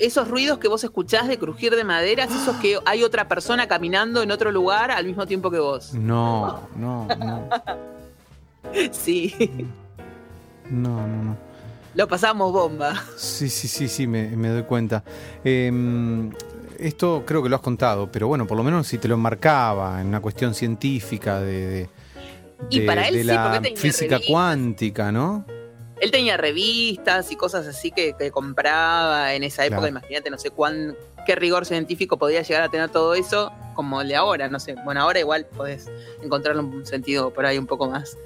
[0.07, 4.23] esos ruidos que vos escuchás de crujir de maderas, esos que hay otra persona caminando
[4.23, 5.95] en otro lugar al mismo tiempo que vos.
[5.95, 7.49] No, no, no.
[8.93, 9.35] Sí,
[10.71, 11.37] No, no, no.
[11.95, 12.95] lo pasamos bomba.
[13.17, 15.03] Sí, sí, sí, sí, me, me doy cuenta.
[15.45, 15.71] Eh,
[16.79, 20.01] esto creo que lo has contado, pero bueno, por lo menos si te lo marcaba
[20.01, 21.89] en una cuestión científica de, de,
[22.71, 25.45] Y de- para él de sí, la física cuántica, ¿no?
[26.03, 29.83] Él tenía revistas y cosas así que, que compraba en esa época.
[29.83, 29.99] Claro.
[29.99, 34.09] Imagínate, no sé cuán, qué rigor científico podía llegar a tener todo eso como el
[34.09, 34.49] de ahora.
[34.49, 34.75] No sé.
[34.85, 35.89] Bueno, ahora igual podés
[36.21, 38.19] encontrarle un sentido por ahí un poco más,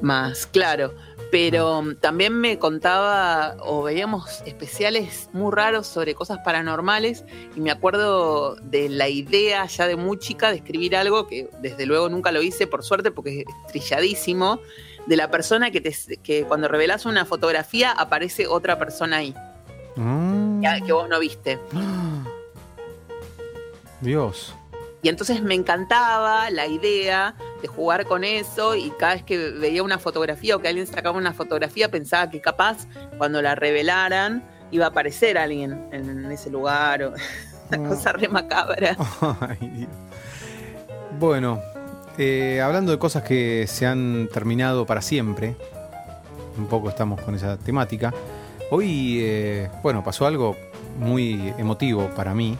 [0.00, 0.94] más claro.
[1.30, 8.56] Pero también me contaba o veíamos especiales muy raros sobre cosas paranormales y me acuerdo
[8.56, 12.40] de la idea ya de muy chica de escribir algo que desde luego nunca lo
[12.40, 14.60] hice por suerte porque es trilladísimo
[15.06, 19.34] de la persona que, te, que cuando revelas una fotografía aparece otra persona ahí,
[19.96, 20.62] Mm.
[20.62, 21.58] que, que vos no viste.
[24.00, 24.54] Dios.
[25.02, 29.82] Y entonces me encantaba la idea de jugar con eso y cada vez que veía
[29.82, 32.86] una fotografía o que alguien sacaba una fotografía pensaba que capaz
[33.18, 37.14] cuando la revelaran iba a aparecer alguien en ese lugar o
[37.70, 38.96] una cosa re macabra.
[39.40, 39.90] Ay, Dios.
[41.18, 41.60] Bueno,
[42.18, 45.54] eh, hablando de cosas que se han terminado para siempre,
[46.58, 48.12] un poco estamos con esa temática.
[48.70, 50.56] Hoy, eh, bueno, pasó algo
[50.98, 52.56] muy emotivo para mí,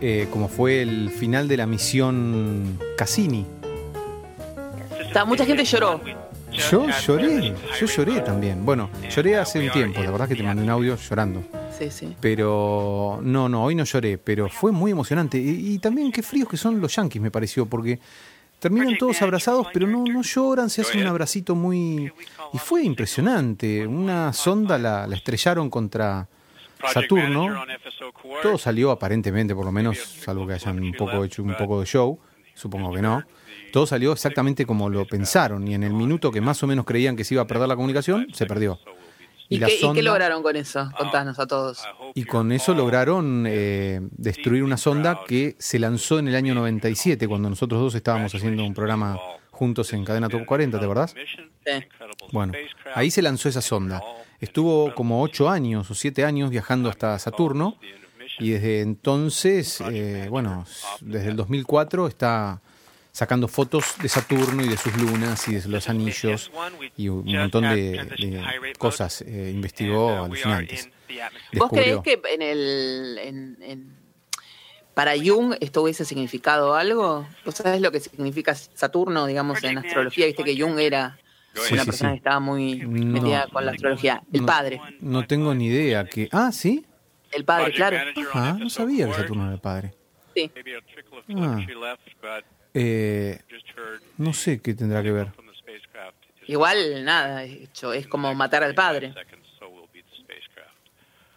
[0.00, 3.46] eh, como fue el final de la misión Cassini.
[5.00, 6.00] Está- mucha gente lloró.
[6.70, 8.64] Yo lloré, yo lloré también.
[8.64, 11.42] Bueno, lloré hace un tiempo, la verdad que te mandé un audio llorando.
[11.76, 12.14] Sí, sí.
[12.20, 15.36] Pero no, no, hoy no lloré, pero fue muy emocionante.
[15.38, 17.98] Y, y también qué fríos que son los yanquis, me pareció, porque
[18.64, 22.10] terminan todos abrazados, pero no, no lloran, se hace un abracito muy...
[22.54, 23.86] Y fue impresionante.
[23.86, 26.26] Una sonda la, la estrellaron contra
[26.90, 27.62] Saturno.
[28.42, 31.84] Todo salió aparentemente, por lo menos, salvo que hayan un poco hecho un poco de
[31.84, 32.18] show,
[32.54, 33.22] supongo que no.
[33.70, 37.16] Todo salió exactamente como lo pensaron y en el minuto que más o menos creían
[37.16, 38.78] que se iba a perder la comunicación, se perdió.
[39.48, 40.90] ¿Y, la qué, y qué sonda- lograron con eso?
[40.96, 41.82] Contanos a todos.
[42.14, 47.28] y con eso lograron eh, destruir una sonda que se lanzó en el año 97,
[47.28, 49.18] cuando nosotros dos estábamos haciendo un programa
[49.50, 51.14] juntos en Cadena Top 40, ¿te acordás?
[51.64, 51.72] Sí.
[52.32, 52.52] Bueno,
[52.94, 54.02] ahí se lanzó esa sonda.
[54.40, 57.76] Estuvo como ocho años o siete años viajando hasta Saturno
[58.40, 60.64] y desde entonces, eh, bueno,
[61.00, 62.60] desde el 2004 está
[63.14, 66.50] sacando fotos de Saturno y de sus lunas y de los anillos
[66.96, 70.90] y un montón de, de cosas eh, investigó alucinantes.
[71.54, 72.02] ¿Vos creés Descubrió.
[72.02, 73.18] que en el.
[73.22, 74.04] en- en-
[74.94, 77.26] para Jung esto hubiese significado algo?
[77.44, 80.26] ¿Vos sabés lo que significa Saturno, digamos, en astrología?
[80.26, 81.16] Viste que Jung era
[81.54, 82.14] Sí, una sí, persona sí.
[82.14, 82.88] que estaba muy No.
[83.20, 84.22] metida con la astrología.
[84.32, 84.80] El No- padre.
[85.00, 86.28] No tengo ni idea que...
[86.32, 86.84] Ah, ¿sí?
[87.30, 87.96] El padre, claro.
[88.34, 89.94] Ah, no sabía que Saturno era el padre.
[90.34, 90.50] Sí.
[91.36, 91.58] Ah.
[92.74, 93.40] Eh,
[94.18, 95.28] no sé qué tendrá que ver.
[96.46, 99.14] Igual, nada, hecho, es como matar al padre.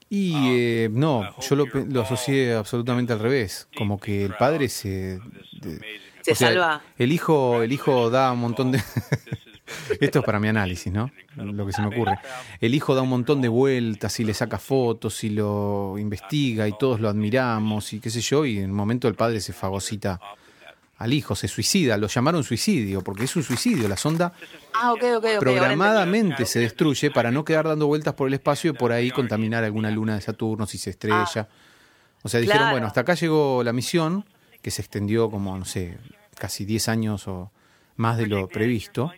[0.09, 3.67] Y eh, no, yo lo, lo asocié absolutamente al revés.
[3.75, 5.19] Como que el padre se...
[5.61, 5.79] de-
[6.21, 6.81] Se sea, salva.
[6.97, 8.81] El hijo, el hijo da un montón de...
[9.99, 11.11] Esto es para mi análisis, ¿no?
[11.35, 12.17] Lo que se me ocurre.
[12.61, 16.77] El hijo da un montón de vueltas y le saca fotos y lo investiga y
[16.77, 20.21] todos lo admiramos y qué sé yo, y en un momento el padre se fagocita
[20.97, 24.33] al hijo, se suicida, lo llamaron suicidio, porque es un suicidio, la sonda
[24.73, 24.93] Ah,
[25.39, 29.63] programadamente se destruye para no quedar dando vueltas por el espacio y por ahí contaminar
[29.63, 31.47] alguna luna de Saturno si se estrella.
[32.23, 32.71] O sea, dijeron, Claro.
[32.73, 34.25] bueno, hasta acá llegó la misión,
[34.61, 35.97] que se extendió como, no sé,
[36.35, 37.51] casi 10 años o
[37.95, 39.11] más de lo previsto,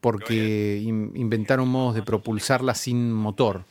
[0.00, 3.64] porque in- inventaron modos de propulsarla sin motor,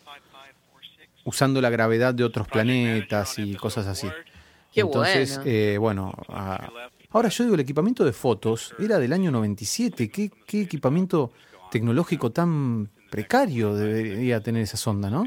[1.25, 4.07] usando la gravedad de otros planetas y cosas así.
[4.75, 5.43] Entonces, bueno.
[5.51, 6.69] eh, bueno, a-
[7.13, 10.09] ahora yo digo, el equipamiento de fotos era del año 97.
[10.09, 11.31] ¿Qué, qué equipamiento
[11.71, 15.25] tecnológico tan precario debería tener esa sonda, no?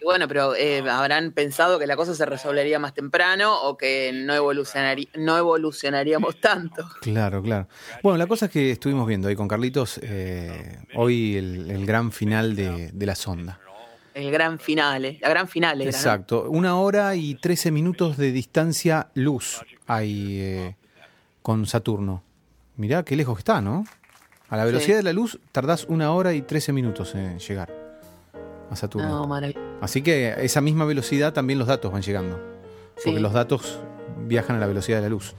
[0.00, 4.12] Y Bueno, pero eh, habrán pensado que la cosa se resolvería más temprano o que
[4.14, 6.88] no, evolucionaría, no evolucionaríamos tanto.
[7.00, 7.68] Claro, claro.
[8.02, 12.12] Bueno, la cosa es que estuvimos viendo ahí con Carlitos eh, hoy el, el gran
[12.12, 13.58] final de, de la sonda.
[14.14, 15.84] El gran finale, la gran finale.
[15.84, 20.76] Exacto, una hora y 13 minutos de distancia luz hay eh,
[21.48, 22.22] con Saturno.
[22.76, 23.86] Mirá qué lejos que está, ¿no?
[24.50, 24.98] A la velocidad Sí.
[24.98, 27.72] de la luz tardás una hora y 13 minutos en llegar
[28.70, 29.08] a Saturno.
[29.08, 29.66] No, maravilloso.
[29.80, 32.38] Así que a esa misma velocidad también los datos van llegando.
[33.02, 33.78] Porque los datos
[34.26, 35.36] viajan a la velocidad de la luz.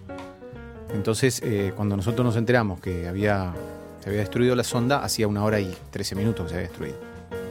[0.96, 3.54] Entonces, eh, cuando nosotros nos enteramos que había,
[4.00, 6.98] se había destruido la sonda, hacía una hora y 13 minutos que se había destruido.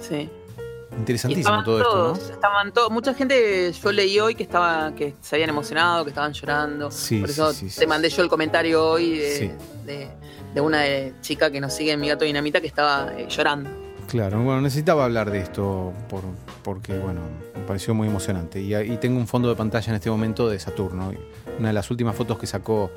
[0.01, 0.29] Sí.
[0.99, 2.35] Interesantísimo todo esto, ¿no?
[2.35, 6.33] estaban todos, mucha gente yo leí hoy que estaba, que se habían emocionado, que estaban
[6.33, 6.91] llorando.
[6.91, 9.55] Sí, Por eso sí, te mandé yo el comentario hoy de,
[9.87, 10.09] de,
[10.55, 13.71] de una eh, chica que nos sigue en mi gato dinamita que estaba eh, llorando.
[14.09, 16.23] Claro, bueno, necesitaba hablar de esto por-
[16.65, 17.21] porque, bueno,
[17.55, 18.61] me pareció muy emocionante.
[18.61, 21.13] Y, y tengo un fondo de pantalla en este momento de Saturno,
[21.59, 22.91] una de las últimas fotos que sacó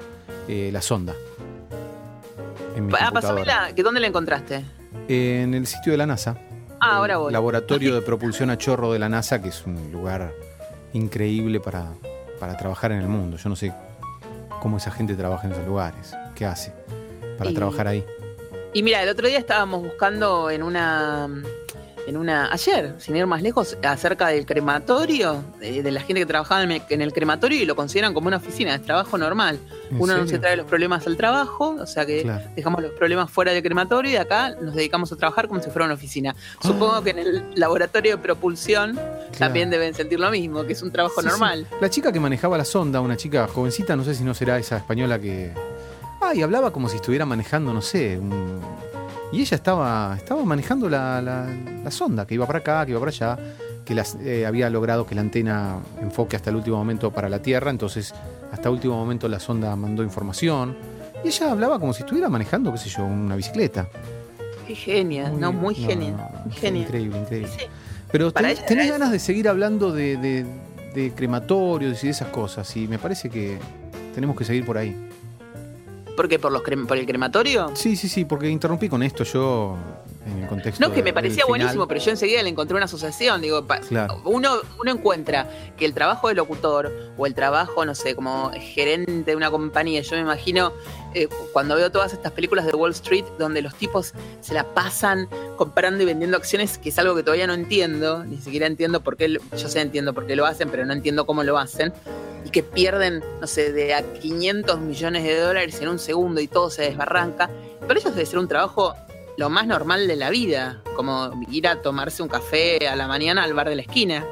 [0.47, 1.13] eh, la sonda.
[2.75, 4.63] En mi Ah, pasámela, que ¿dónde la encontraste?
[5.07, 6.37] En el sitio de la NASA.
[6.81, 7.31] Ah, ahora voy.
[7.31, 10.33] Laboratorio de propulsión a chorro de la NASA, que es un lugar
[10.93, 11.85] increíble para,
[12.39, 13.37] para trabajar en el mundo.
[13.37, 13.71] Yo no sé
[14.61, 16.13] cómo esa gente trabaja en esos lugares.
[16.35, 16.73] ¿Qué hace
[17.37, 18.03] para Y- trabajar ahí?
[18.73, 21.27] Y mira, el otro día estábamos buscando en una.
[22.07, 22.51] En una.
[22.51, 26.71] Ayer, sin ir más lejos, acerca del crematorio, de, de la gente que trabajaba en
[26.71, 29.59] el, en el crematorio y lo consideran como una oficina de trabajo normal.
[29.91, 32.43] ¿En Uno no se trae los problemas al trabajo, o sea que Claro.
[32.55, 35.85] dejamos los problemas fuera del crematorio y acá nos dedicamos a trabajar como si fuera
[35.85, 36.35] una oficina.
[36.37, 36.59] Ah.
[36.67, 38.99] Supongo que en el laboratorio de propulsión
[39.37, 41.31] también deben sentir lo mismo, que es un trabajo Sí, sí.
[41.31, 41.67] normal.
[41.79, 44.77] La chica que manejaba la sonda, una chica jovencita, no sé si no será esa
[44.77, 45.53] española que.
[46.21, 48.17] Ah, y hablaba como si estuviera manejando, no sé.
[48.17, 48.59] un-
[49.31, 51.47] Y ella estaba, estaba manejando la, la-
[51.83, 53.37] la sonda, que iba para acá, que iba para allá,
[53.85, 57.41] que las, eh, había logrado que la antena enfoque hasta el último momento para la
[57.41, 58.13] Tierra, entonces
[58.51, 60.75] hasta último momento la sonda mandó información.
[61.23, 63.87] Y ella hablaba como si estuviera manejando, qué sé yo, una bicicleta.
[64.67, 66.11] Qué genia, no, muy no, genia.
[66.11, 66.81] no, muy genia.
[66.83, 67.49] Increíble, increíble.
[67.57, 67.65] Sí.
[68.11, 70.45] Pero Para tenés, ella tenés era ganas de seguir hablando de, de-
[70.93, 73.57] de crematorios y de esas cosas, y me parece que
[74.13, 74.93] tenemos que seguir por ahí.
[76.15, 76.39] ¿Por qué?
[76.39, 77.71] ¿Por, los ¿Por el crematorio?
[77.75, 79.77] Sí, sí, sí, porque interrumpí con esto yo
[80.25, 80.87] en el contexto.
[80.87, 81.49] No, que me parecía final.
[81.49, 83.41] buenísimo, pero yo enseguida le encontré una asociación.
[83.41, 84.21] Digo, Claro.
[84.25, 89.31] uno, uno encuentra que el trabajo de locutor o el trabajo, no sé, como gerente
[89.31, 90.73] de una compañía, yo me imagino
[91.13, 95.27] eh, cuando veo todas estas películas de Wall Street donde los tipos se la pasan
[95.57, 99.17] comprando y vendiendo acciones, que es algo que todavía no entiendo, ni siquiera entiendo por
[99.17, 101.91] qué, lo- yo sé entiendo por qué lo hacen, pero no entiendo cómo lo hacen,
[102.45, 106.47] y que pierden, no sé, de a 500 millones de dólares en un segundo y
[106.47, 107.49] todo se desbarranca.
[107.81, 108.95] Para ellos debe ser un trabajo
[109.41, 113.43] lo más normal de la vida, como ir a tomarse un café a la mañana
[113.43, 114.23] al bar de la esquina.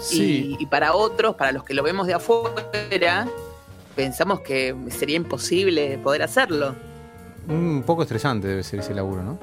[0.00, 3.28] Sí, Y, y para otros, para los que lo vemos de afuera,
[3.94, 6.74] pensamos que sería imposible poder hacerlo.
[7.48, 9.38] un poco estresante debe ser ese laburo, ¿no?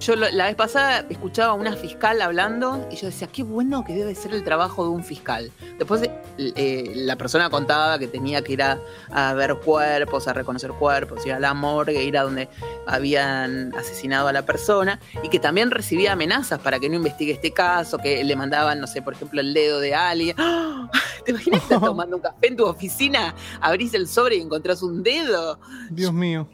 [0.00, 3.84] Yo lo- la vez pasada escuchaba a una fiscal hablando y yo decía, qué bueno
[3.84, 5.52] que debe ser el trabajo de un fiscal.
[5.78, 8.78] Después eh, la persona contaba que tenía que ir a,
[9.12, 12.48] a ver cuerpos, a reconocer cuerpos, ir a la morgue, ir a donde
[12.86, 17.52] habían asesinado a la persona y que también recibía amenazas para que no investigue este
[17.52, 20.34] caso, que le mandaban, no sé, por ejemplo, el dedo de alguien.
[20.38, 20.90] ¡Ah!
[21.26, 25.02] ¿Te imaginas estar tomando un café en tu oficina, abrís el sobre y encontrás un
[25.02, 25.60] dedo?
[25.90, 26.48] Dios mío.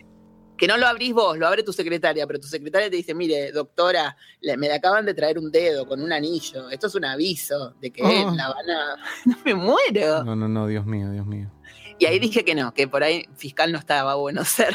[0.57, 3.52] Que no lo abrís vos, lo abre tu secretaria, pero tu secretaria te dice, mire,
[3.52, 7.04] doctora, le- me le acaban de traer un dedo con un anillo, esto es un
[7.04, 8.32] aviso de que Ah.
[8.34, 8.96] la van a...
[9.26, 10.24] No me muero.
[10.24, 11.50] No, no, no, Dios mío, Dios mío.
[11.98, 14.74] Y ahí dije que no, que por ahí fiscal no estaba bueno ser,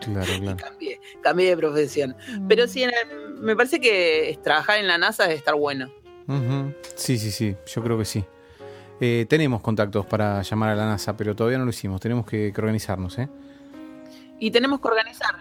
[0.00, 0.56] Claro, y claro.
[0.56, 2.16] cambié, cambié de profesión.
[2.48, 2.84] Pero sí,
[3.40, 5.90] me parece que trabajar en la NASA debe estar bueno.
[6.94, 8.24] Sí, sí, sí, yo creo que sí.
[9.00, 12.00] Eh, tenemos contactos para llamar a la NASA, pero todavía no lo hicimos.
[12.00, 13.28] Tenemos que, que organizarnos, ¿eh?
[14.42, 15.36] Y tenemos que organizar,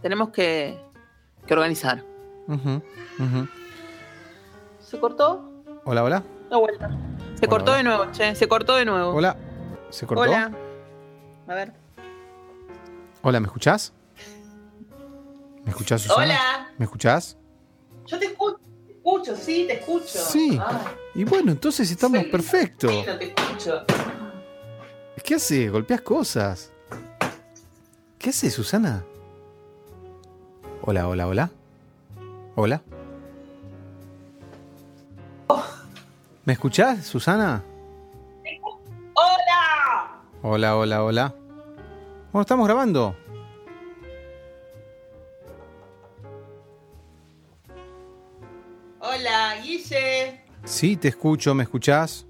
[0.00, 0.80] tenemos que,
[1.48, 2.04] que organizar.
[4.78, 5.64] ¿Se cortó?
[5.84, 6.22] Hola, hola.
[6.48, 6.88] Da vuelta.
[7.34, 7.76] Se Hola, cortó hola.
[7.78, 9.10] de nuevo, che, se cortó de nuevo.
[9.14, 9.36] Hola.
[9.90, 10.22] ¿Se cortó?
[10.22, 10.52] Hola.
[11.48, 11.72] A ver.
[13.22, 13.92] Hola, ¿me escuchás?
[15.64, 16.22] ¿Me escuchás, Susana?
[16.22, 16.70] Hola.
[16.78, 17.36] ¿Me escuchás?
[18.06, 20.06] Yo te escucho, escucho, sí, te escucho.
[20.06, 20.56] Sí.
[21.16, 22.92] Y bueno, entonces estamos perfectos.
[23.18, 23.84] te escucho.
[25.24, 25.72] ¿Qué haces?
[25.72, 26.72] ¿Golpeas cosas?
[28.18, 29.04] ¿Qué haces, Susana?
[30.82, 31.50] Hola, hola, hola.
[32.54, 32.82] Hola.
[36.44, 37.64] ¿Me escuchás, Susana?
[39.14, 40.22] ¡Hola!
[40.42, 41.34] Hola, hola, hola.
[42.32, 43.16] Bueno, estamos grabando.
[49.00, 50.40] Hola, Guille.
[50.64, 52.25] Sí, te escucho, ¿me escuchás?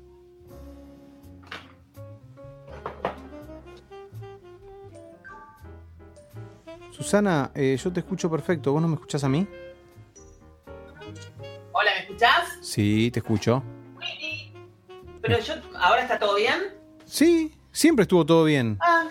[6.96, 8.72] Susana, eh, yo te escucho perfecto.
[8.72, 9.46] ¿Vos no me escuchás a mí?
[11.72, 12.48] Hola, ¿me escuchás?
[12.62, 13.62] Sí, te escucho.
[14.00, 14.52] Sí.
[15.20, 16.74] Pero yo, ¿ahora está todo bien?
[17.04, 18.78] Sí, siempre estuvo todo bien.
[18.80, 19.06] Ah.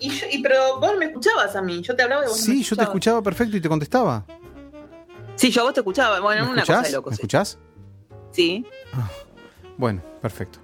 [0.00, 2.48] Y, yo, y pero vos me escuchabas a mí, yo te hablaba y vos no
[2.48, 4.24] me Sí, yo te escuchaba perfecto y te contestaba.
[5.36, 6.18] Sí, yo a vos te escuchaba.
[6.18, 7.12] Bueno, ¿Me una cosa de locos.
[7.12, 7.58] ¿Me escuchás?
[8.32, 8.66] Sí.
[9.76, 10.58] Bueno, perfecto.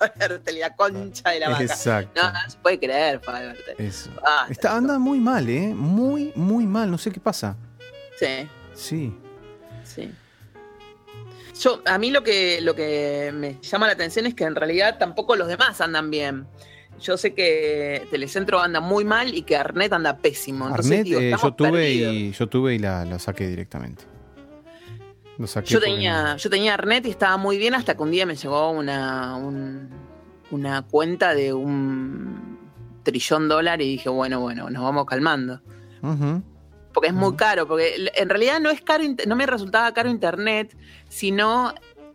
[0.00, 1.62] Fabertel, la concha de la vaca.
[1.62, 2.22] Exacto.
[2.22, 3.74] No, no se puede creer, Fabertel.
[3.78, 4.10] Eso.
[4.24, 5.74] Ah, Está, anda muy mal, ¿eh?
[5.74, 6.90] Muy, muy mal.
[6.90, 7.56] No sé qué pasa.
[8.18, 8.48] Sí.
[8.74, 9.14] Sí.
[9.84, 10.10] Sí.
[11.60, 14.96] Yo, a mí lo que, lo que me llama la atención es que en realidad
[14.98, 16.46] tampoco los demás andan bien.
[17.02, 20.66] yo sé que Telecentro anda muy mal y que Arnet anda pésimo.
[20.68, 22.14] Entonces, Arnet, digo, eh, yo tuve perdidos.
[22.14, 24.04] y yo tuve y la, la saqué directamente.
[25.40, 28.26] Lo saqué Yo tenía, yo tenía Arnet y estaba muy bien hasta que un día
[28.26, 29.88] me llegó una, un-
[30.50, 32.58] una cuenta de un
[33.04, 35.62] trillón dólar y dije, bueno, bueno, nos vamos calmando.
[36.92, 40.76] Porque es muy caro, porque en realidad no es caro, no me resultaba caro internet,
[41.08, 41.72] sino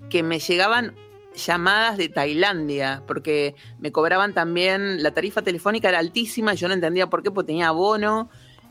[0.10, 0.94] que me llegaban
[1.34, 6.76] llamadas de Tailandia, porque me cobraban también, la tarifa telefónica era altísima y yo no
[6.76, 8.30] entendía por qué, porque tenía abono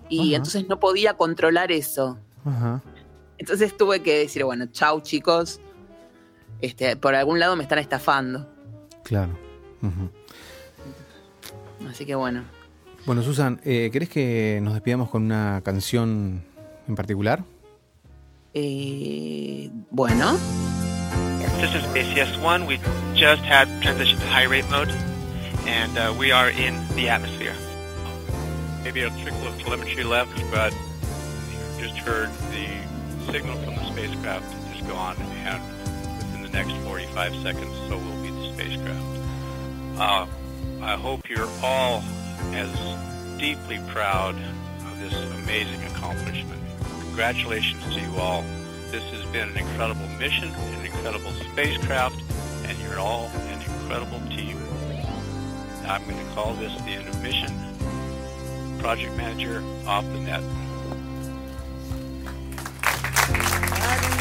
[0.09, 2.19] y entonces no podía controlar eso.
[2.45, 2.83] Ajá.
[3.39, 5.61] Entonces tuve que decir, bueno, chau chicos,
[6.61, 8.49] este, por algún lado me están estafando.
[9.03, 9.37] Claro.
[9.83, 10.11] Ujú.
[11.89, 12.45] Así que bueno.
[13.07, 16.43] Bueno, Susan, eh, ¿querés que nos despidamos con una canción
[16.89, 17.45] en particular?
[18.55, 20.37] Eh, bueno,
[21.61, 22.67] This is ACS1.
[22.67, 22.79] We
[23.15, 24.91] just had transition to high rate mode,
[25.67, 27.55] and uh, we are in the atmosphere.
[28.85, 30.73] maybe a trickle of telemetry left, but
[31.49, 32.67] you just heard the
[33.33, 34.45] signal from the spacecraft
[34.75, 35.63] is gone, and
[36.19, 39.05] within the next 45 seconds, so will be the spacecraft.
[39.99, 40.27] Uh,
[40.83, 42.03] I hope you're all
[42.53, 46.61] as deeply proud of this amazing accomplishment.
[47.01, 48.43] Congratulations to you all.
[48.91, 52.21] This has been an incredible mission, an incredible spacecraft,
[52.65, 54.59] and you're all an incredible team.
[55.87, 57.53] I'm going to call this the end of mission
[58.85, 60.43] project manager off the net.
[63.27, 64.14] Thank you.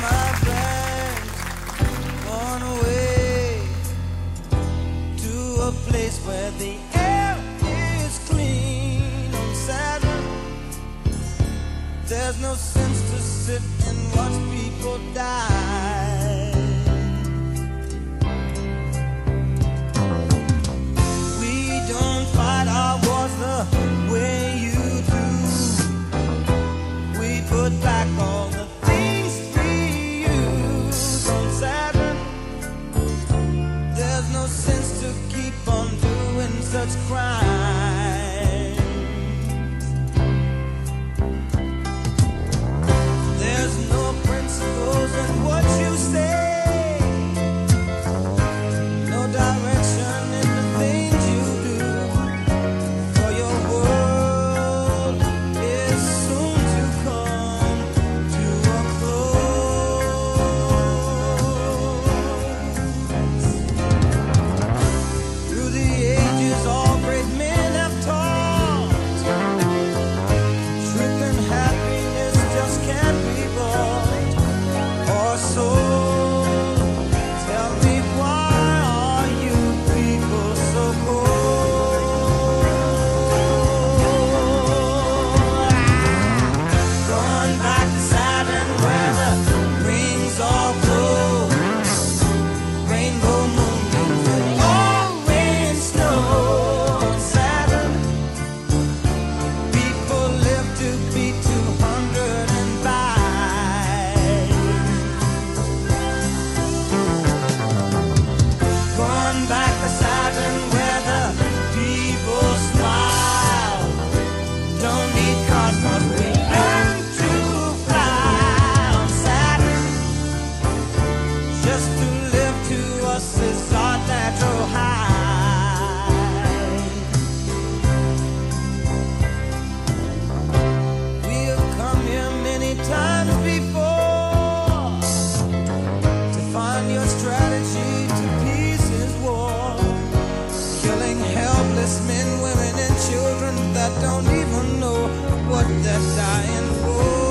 [141.94, 145.08] Helpless men, women, and children that don't even know
[145.50, 147.24] what they're dying for.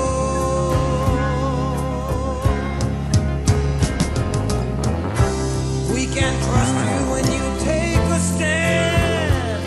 [5.93, 9.63] We can trust you when you take a stand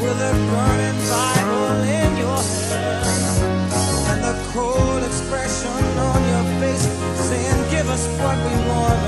[0.00, 3.72] with a burning Bible in your hand
[4.10, 6.86] and the cold expression on your face
[7.28, 9.05] saying, Give us what we want.